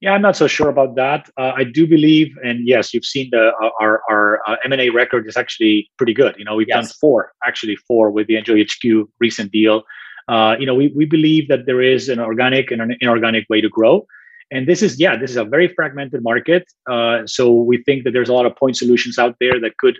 Yeah, 0.00 0.12
I'm 0.12 0.22
not 0.22 0.36
so 0.36 0.46
sure 0.46 0.68
about 0.68 0.94
that. 0.96 1.28
Uh, 1.36 1.52
I 1.54 1.64
do 1.64 1.86
believe, 1.86 2.34
and 2.42 2.66
yes, 2.66 2.94
you've 2.94 3.04
seen 3.04 3.28
the 3.30 3.52
uh, 3.62 3.70
our 3.80 4.02
our 4.10 4.40
uh, 4.46 4.56
M&A 4.64 4.90
record 4.90 5.26
is 5.26 5.36
actually 5.36 5.90
pretty 5.98 6.14
good. 6.14 6.34
You 6.38 6.44
know, 6.44 6.54
we've 6.54 6.68
yes. 6.68 6.76
done 6.76 6.94
four, 7.00 7.32
actually 7.44 7.76
four 7.76 8.10
with 8.10 8.26
the 8.26 8.34
EnjoyHQ 8.34 9.06
recent 9.20 9.52
deal. 9.52 9.82
Uh, 10.28 10.56
you 10.58 10.66
know, 10.66 10.74
we, 10.74 10.88
we 10.88 11.04
believe 11.04 11.48
that 11.48 11.66
there 11.66 11.80
is 11.80 12.08
an 12.08 12.18
organic 12.18 12.70
and 12.70 12.82
an 12.82 12.96
inorganic 13.00 13.46
way 13.48 13.60
to 13.60 13.68
grow. 13.68 14.06
And 14.50 14.68
this 14.68 14.82
is, 14.82 14.98
yeah, 15.00 15.16
this 15.16 15.30
is 15.30 15.36
a 15.36 15.44
very 15.44 15.68
fragmented 15.68 16.22
market. 16.22 16.64
Uh, 16.88 17.26
so 17.26 17.52
we 17.52 17.82
think 17.82 18.04
that 18.04 18.12
there's 18.12 18.28
a 18.28 18.32
lot 18.32 18.46
of 18.46 18.54
point 18.56 18.76
solutions 18.76 19.18
out 19.18 19.36
there 19.40 19.60
that 19.60 19.76
could 19.78 19.98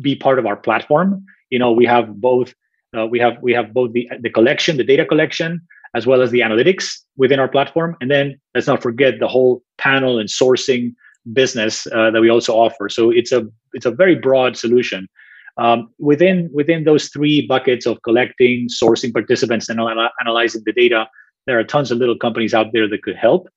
be 0.00 0.14
part 0.14 0.38
of 0.38 0.46
our 0.46 0.56
platform. 0.56 1.24
You 1.50 1.58
know, 1.58 1.72
we 1.72 1.86
have 1.86 2.20
both, 2.20 2.54
uh, 2.96 3.06
we 3.06 3.18
have 3.20 3.38
we 3.42 3.52
have 3.52 3.72
both 3.72 3.92
the 3.92 4.08
the 4.20 4.30
collection, 4.30 4.76
the 4.76 4.84
data 4.84 5.04
collection, 5.04 5.60
as 5.94 6.06
well 6.06 6.22
as 6.22 6.30
the 6.30 6.40
analytics 6.40 6.98
within 7.16 7.38
our 7.38 7.48
platform. 7.48 7.96
And 8.00 8.10
then 8.10 8.38
let's 8.54 8.66
not 8.66 8.82
forget 8.82 9.18
the 9.18 9.28
whole 9.28 9.62
panel 9.78 10.18
and 10.18 10.28
sourcing 10.28 10.94
business 11.32 11.86
uh, 11.88 12.10
that 12.10 12.20
we 12.20 12.30
also 12.30 12.54
offer. 12.54 12.88
So 12.88 13.10
it's 13.10 13.32
a 13.32 13.46
it's 13.72 13.86
a 13.86 13.90
very 13.90 14.14
broad 14.14 14.56
solution. 14.56 15.08
Um, 15.58 15.88
within 15.98 16.50
within 16.52 16.84
those 16.84 17.08
three 17.08 17.46
buckets 17.46 17.86
of 17.86 18.02
collecting, 18.02 18.68
sourcing 18.68 19.12
participants, 19.12 19.68
and 19.68 19.80
analyzing 20.20 20.62
the 20.66 20.72
data, 20.72 21.08
there 21.46 21.58
are 21.58 21.64
tons 21.64 21.90
of 21.90 21.98
little 21.98 22.18
companies 22.18 22.52
out 22.52 22.72
there 22.72 22.88
that 22.88 23.02
could 23.02 23.16
help. 23.16 23.48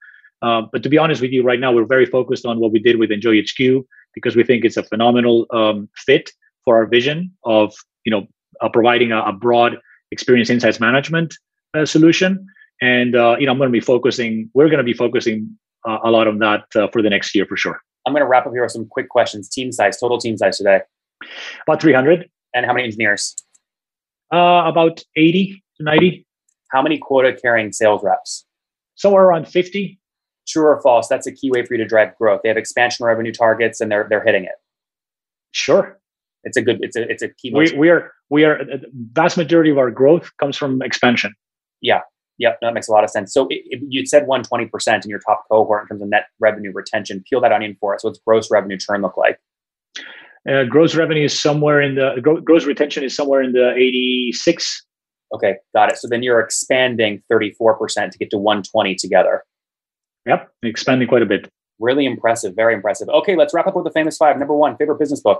Uh, 0.42 0.64
but 0.72 0.84
to 0.84 0.90
be 0.90 0.98
honest 0.98 1.22
with 1.22 1.32
you, 1.32 1.44
right 1.44 1.60
now 1.60 1.72
we're 1.72 1.86
very 1.86 2.06
focused 2.06 2.46
on 2.46 2.60
what 2.60 2.72
we 2.72 2.80
did 2.80 2.98
with 2.98 3.10
EnjoyHQ 3.10 3.84
because 4.14 4.36
we 4.36 4.44
think 4.44 4.66
it's 4.66 4.78
a 4.78 4.84
phenomenal 4.84 5.46
um, 5.52 5.90
fit 5.96 6.32
for 6.66 6.78
our 6.78 6.86
vision 6.86 7.32
of 7.44 7.74
you 8.06 8.12
know 8.12 8.28
uh, 8.62 8.70
providing 8.70 9.12
a, 9.12 9.22
a, 9.22 9.34
broad 9.34 9.78
experience 10.12 10.50
insights 10.50 10.80
management 10.80 11.36
uh, 11.74 11.86
solution. 11.86 12.46
And 12.82 13.16
uh, 13.16 13.36
you 13.40 13.46
know 13.46 13.52
I'm 13.52 13.58
going 13.58 13.70
to 13.70 13.74
be 13.74 13.82
focusing. 13.82 14.50
We're 14.54 14.68
going 14.68 14.78
to 14.78 14.84
be 14.84 14.94
focusing 14.94 15.58
uh, 15.88 16.00
a 16.04 16.12
lot 16.12 16.28
on 16.28 16.40
that 16.40 16.64
for 16.92 17.02
the 17.02 17.10
next 17.10 17.36
year 17.36 17.46
for 17.46 17.58
sure. 17.58 17.82
I'm 18.06 18.14
going 18.14 18.24
to 18.24 18.28
wrap 18.28 18.48
up 18.48 18.54
here 18.54 18.64
with 18.64 18.72
some 18.72 18.88
quick 18.88 19.10
questions. 19.10 19.50
Team 19.50 19.72
size, 19.72 20.00
total 20.00 20.18
team 20.18 20.38
size 20.38 20.58
today. 20.58 20.82
About 21.68 21.82
300. 21.82 22.30
And 22.56 22.66
how 22.66 22.74
many 22.74 22.86
engineers? 22.86 23.36
about 24.32 25.04
80 25.16 25.64
to 25.78 25.84
90. 25.84 26.26
How 26.72 26.82
many 26.82 26.98
quota 26.98 27.34
carrying 27.34 27.72
sales 27.72 28.04
reps? 28.04 28.46
Somewhere 28.96 29.24
around 29.24 29.48
50 29.48 30.00
True 30.50 30.66
or 30.66 30.82
false? 30.82 31.08
That's 31.08 31.28
a 31.28 31.32
key 31.32 31.52
way 31.52 31.66
for 31.66 31.76
you 31.76 31.78
to 31.78 31.86
drive 31.86 32.18
growth. 32.18 32.42
They 32.44 32.50
have 32.50 32.58
expansion 32.58 33.06
revenue 33.06 33.32
targets, 33.32 33.80
and 33.80 33.92
they're 33.92 34.08
they're 34.10 34.24
hitting 34.24 34.44
it. 34.44 34.56
Sure, 35.52 36.00
it's 36.44 36.58
a 36.58 36.62
good. 36.62 36.80
It's 36.82 36.96
a 36.96 37.10
it's 37.10 37.22
a 37.22 37.30
key. 37.30 37.54
We, 37.54 37.72
we 37.74 37.90
are 37.90 38.12
we 38.30 38.44
are 38.44 38.64
the 38.64 38.86
vast 39.14 39.38
majority 39.38 39.70
of 39.70 39.78
our 39.78 39.92
growth 39.92 40.32
comes 40.40 40.58
from 40.58 40.82
expansion. 40.82 41.34
Yeah, 41.82 42.02
yeah, 42.38 42.54
that 42.62 42.74
makes 42.74 42.88
a 42.88 42.92
lot 42.92 43.04
of 43.04 43.10
sense. 43.10 43.34
So 43.34 43.48
it, 43.50 43.62
it, 43.66 43.82
you 43.88 44.06
said 44.06 44.26
one 44.26 44.44
twenty 44.44 44.66
percent 44.66 45.06
in 45.06 45.10
your 45.10 45.20
top 45.20 45.46
cohort 45.52 45.84
in 45.84 45.88
terms 45.90 46.02
of 46.02 46.10
net 46.10 46.26
revenue 46.40 46.72
retention. 46.74 47.24
Peel 47.30 47.42
that 47.42 47.52
onion 47.52 47.78
for 47.80 47.94
us. 47.94 48.04
What's 48.04 48.20
gross 48.26 48.50
revenue 48.50 48.78
churn 48.78 49.02
look 49.02 49.18
like? 49.18 49.40
Uh, 50.50 50.64
gross 50.64 50.96
revenue 50.96 51.26
is 51.26 51.38
somewhere 51.38 51.82
in 51.82 51.96
the 51.96 52.42
gross 52.44 52.66
retention 52.66 53.04
is 53.04 53.14
somewhere 53.14 53.42
in 53.42 53.52
the 53.52 53.74
86 53.76 54.86
okay 55.36 55.56
got 55.76 55.92
it 55.92 55.98
so 55.98 56.08
then 56.08 56.24
you're 56.24 56.40
expanding 56.40 57.22
34% 57.30 58.10
to 58.12 58.18
get 58.18 58.30
to 58.30 58.38
120 58.38 58.96
together 58.96 59.44
Yep, 60.26 60.50
expanding 60.64 61.08
quite 61.08 61.22
a 61.22 61.26
bit. 61.26 61.50
Really 61.80 62.06
impressive, 62.06 62.56
very 62.56 62.74
impressive. 62.74 63.08
Okay, 63.10 63.36
let's 63.36 63.54
wrap 63.54 63.68
up 63.68 63.76
with 63.76 63.86
the 63.86 63.92
famous 63.92 64.18
five. 64.18 64.38
Number 64.38 64.56
one, 64.56 64.76
favorite 64.78 65.00
business 65.00 65.22
book. 65.22 65.40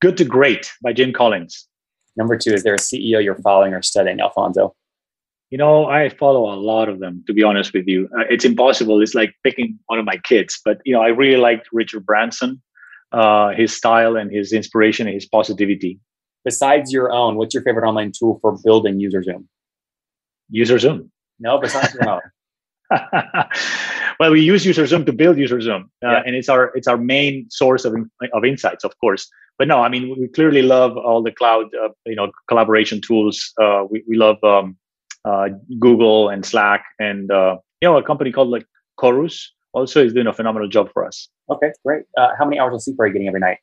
Good 0.00 0.16
to 0.18 0.24
Great 0.24 0.72
by 0.82 0.92
Jim 0.92 1.12
Collins. 1.12 1.68
Number 2.16 2.36
two, 2.36 2.52
is 2.52 2.62
there 2.62 2.74
a 2.74 2.78
CEO 2.78 3.22
you're 3.22 3.36
following 3.36 3.72
or 3.72 3.82
studying, 3.82 4.20
Alfonso? 4.20 4.74
You 5.50 5.58
know, 5.58 5.86
I 5.86 6.08
follow 6.08 6.52
a 6.52 6.56
lot 6.56 6.88
of 6.88 6.98
them. 6.98 7.24
To 7.26 7.32
be 7.32 7.42
honest 7.42 7.72
with 7.72 7.86
you, 7.86 8.08
uh, 8.18 8.24
it's 8.28 8.44
impossible. 8.44 9.00
It's 9.00 9.14
like 9.14 9.34
picking 9.44 9.78
one 9.86 9.98
of 9.98 10.04
my 10.04 10.16
kids. 10.16 10.60
But 10.64 10.78
you 10.84 10.92
know, 10.92 11.00
I 11.00 11.08
really 11.08 11.36
liked 11.36 11.68
Richard 11.72 12.04
Branson, 12.04 12.62
uh, 13.12 13.50
his 13.50 13.74
style 13.74 14.16
and 14.16 14.30
his 14.30 14.52
inspiration 14.52 15.06
and 15.06 15.14
his 15.14 15.26
positivity. 15.26 16.00
Besides 16.44 16.92
your 16.92 17.12
own, 17.12 17.36
what's 17.36 17.54
your 17.54 17.62
favorite 17.62 17.86
online 17.86 18.12
tool 18.18 18.38
for 18.40 18.58
building 18.64 18.98
UserZoom? 18.98 19.44
User 20.50 20.78
Zoom. 20.78 21.10
No, 21.38 21.58
besides 21.58 21.94
your 21.94 22.08
own. 22.08 22.20
well, 24.20 24.30
we 24.32 24.40
use 24.40 24.64
UserZoom 24.64 25.06
to 25.06 25.12
build 25.12 25.36
UserZoom, 25.36 25.82
uh, 25.82 25.86
Yeah. 26.02 26.22
and 26.26 26.34
it's 26.36 26.48
our 26.48 26.72
it's 26.74 26.88
our 26.88 26.96
main 26.98 27.46
source 27.50 27.84
of 27.84 27.94
of 28.32 28.44
insights, 28.44 28.84
of 28.84 28.92
course. 29.00 29.28
But 29.58 29.68
no, 29.68 29.80
I 29.82 29.88
mean 29.88 30.14
we 30.18 30.28
clearly 30.28 30.62
love 30.62 30.96
all 30.96 31.22
the 31.22 31.32
cloud, 31.32 31.66
uh, 31.82 31.88
you 32.06 32.16
know, 32.16 32.30
collaboration 32.48 33.00
tools. 33.00 33.52
Uh, 33.60 33.84
we 33.90 34.02
we 34.08 34.16
love 34.16 34.42
um, 34.44 34.76
uh, 35.24 35.48
Google 35.78 36.28
and 36.28 36.44
Slack, 36.44 36.84
and 36.98 37.30
uh, 37.30 37.56
you 37.80 37.88
know, 37.88 37.96
a 37.96 38.02
company 38.02 38.32
called 38.32 38.48
like 38.48 38.66
Chorus 38.96 39.52
also 39.72 40.04
is 40.04 40.12
doing 40.12 40.26
a 40.26 40.32
phenomenal 40.32 40.68
job 40.68 40.90
for 40.92 41.04
us. 41.06 41.28
Okay, 41.50 41.72
great. 41.84 42.04
Uh, 42.16 42.30
how 42.38 42.44
many 42.44 42.58
hours 42.58 42.74
of 42.74 42.82
sleep 42.82 43.00
are 43.00 43.06
you 43.06 43.12
getting 43.12 43.28
every 43.28 43.40
night? 43.40 43.58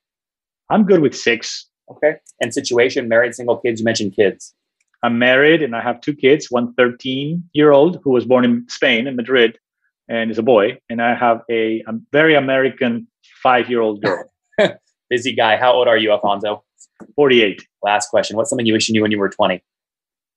I'm 0.69 0.83
good 0.85 1.01
with 1.01 1.15
six. 1.15 1.67
Okay. 1.91 2.15
And 2.41 2.53
situation, 2.53 3.07
married, 3.07 3.33
single, 3.33 3.57
kids. 3.57 3.81
You 3.81 3.85
mentioned 3.85 4.15
kids. 4.15 4.53
I'm 5.03 5.17
married 5.17 5.62
and 5.62 5.75
I 5.75 5.81
have 5.81 6.01
two 6.01 6.13
kids, 6.13 6.47
one 6.49 6.73
13 6.73 7.43
year 7.53 7.71
old 7.71 7.99
who 8.03 8.12
was 8.12 8.25
born 8.25 8.45
in 8.45 8.65
Spain, 8.67 9.07
in 9.07 9.15
Madrid, 9.15 9.57
and 10.07 10.29
is 10.31 10.38
a 10.38 10.43
boy. 10.43 10.77
And 10.89 11.01
I 11.01 11.15
have 11.15 11.41
a, 11.49 11.83
a 11.88 11.93
very 12.12 12.35
American 12.35 13.07
five 13.41 13.69
year 13.69 13.81
old 13.81 14.03
girl, 14.03 14.25
Busy 15.09 15.33
guy. 15.33 15.57
How 15.57 15.73
old 15.73 15.88
are 15.88 15.97
you, 15.97 16.12
Alfonso? 16.12 16.63
48. 17.15 17.65
Last 17.81 18.09
question. 18.09 18.35
What's 18.38 18.49
something 18.49 18.65
you 18.65 18.73
wish 18.73 18.89
you 18.89 18.93
knew 18.93 19.01
when 19.01 19.12
you 19.12 19.19
were 19.19 19.29
20? 19.29 19.63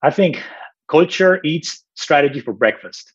I 0.02 0.10
think 0.10 0.42
culture 0.88 1.40
eats 1.44 1.84
strategy 1.94 2.40
for 2.40 2.52
breakfast. 2.52 3.12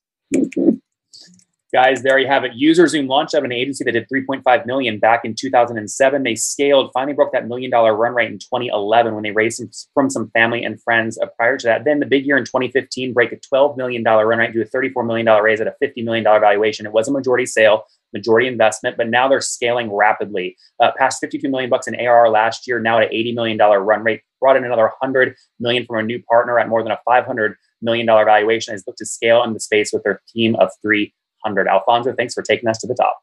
Guys, 1.74 2.02
there 2.02 2.18
you 2.18 2.28
have 2.28 2.46
it. 2.46 2.54
UserZoom 2.54 3.10
launched 3.10 3.36
out 3.36 3.40
of 3.40 3.44
an 3.44 3.52
agency 3.52 3.84
that 3.84 3.92
did 3.92 4.08
3.5 4.08 4.66
million 4.66 5.00
back 5.00 5.26
in 5.26 5.36
2007. 5.36 6.24
They 6.24 6.36
scaled, 6.36 6.92
finally 6.94 7.14
broke 7.14 7.34
that 7.34 7.50
million 7.50 7.70
dollar 7.70 7.94
run 7.94 8.16
rate 8.16 8.32
in 8.32 8.40
2011 8.40 9.14
when 9.14 9.24
they 9.24 9.32
raised 9.32 9.58
some, 9.58 9.70
from 9.94 10.10
some 10.10 10.30
family 10.32 10.64
and 10.64 10.82
friends. 10.82 11.20
Uh, 11.20 11.26
prior 11.36 11.58
to 11.58 11.68
that, 11.68 11.84
then 11.84 12.00
the 12.00 12.06
big 12.06 12.26
year 12.26 12.38
in 12.38 12.46
2015, 12.46 13.12
break 13.12 13.34
a 13.34 13.38
12 13.38 13.76
million 13.76 14.02
dollar 14.02 14.26
run 14.26 14.40
rate, 14.40 14.54
do 14.54 14.62
a 14.62 14.66
34 14.66 15.04
million 15.04 15.26
dollar 15.26 15.44
raise 15.44 15.60
at 15.60 15.68
a 15.68 15.76
50 15.82 16.04
million 16.04 16.24
dollar 16.24 16.40
valuation. 16.40 16.86
It 16.86 16.94
was 16.94 17.10
a 17.10 17.12
majority 17.12 17.46
sale, 17.46 17.84
majority 18.14 18.48
investment, 18.48 18.96
but 18.96 19.10
now 19.10 19.28
they're 19.28 19.42
scaling 19.42 19.94
rapidly. 19.94 20.56
Uh, 20.82 20.92
past 20.98 21.20
52 21.20 21.50
million 21.50 21.70
bucks 21.70 21.88
in 21.88 21.96
ARR 21.96 22.30
last 22.30 22.66
year, 22.66 22.80
now 22.80 22.98
at 22.98 23.08
an 23.08 23.14
80 23.14 23.34
million 23.34 23.58
dollar 23.58 23.84
run 23.84 24.04
rate. 24.04 24.22
Brought 24.40 24.56
in 24.56 24.64
another 24.64 24.84
100 24.84 25.36
million 25.60 25.86
from 25.86 25.98
a 25.98 26.04
new 26.04 26.24
partner 26.24 26.60
at 26.60 26.70
more 26.70 26.82
than 26.82 26.94
a 26.94 27.00
500 27.04 27.58
million 27.82 28.06
dollar 28.06 28.24
valuation. 28.24 28.74
Has 28.74 28.86
looked 28.88 29.00
to 29.00 29.06
scale 29.06 29.44
in 29.44 29.52
the 29.52 29.60
space 29.60 29.92
with 29.92 30.04
their 30.04 30.22
team 30.34 30.56
of 30.56 30.70
three. 30.82 31.14
100. 31.42 31.68
Alfonso, 31.68 32.14
thanks 32.14 32.34
for 32.34 32.42
taking 32.42 32.70
us 32.70 32.78
to 32.80 32.88
the 32.88 32.96
top. 32.96 33.20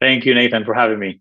Thank 0.00 0.24
you, 0.24 0.34
Nathan, 0.34 0.64
for 0.64 0.74
having 0.74 0.98
me. 0.98 1.20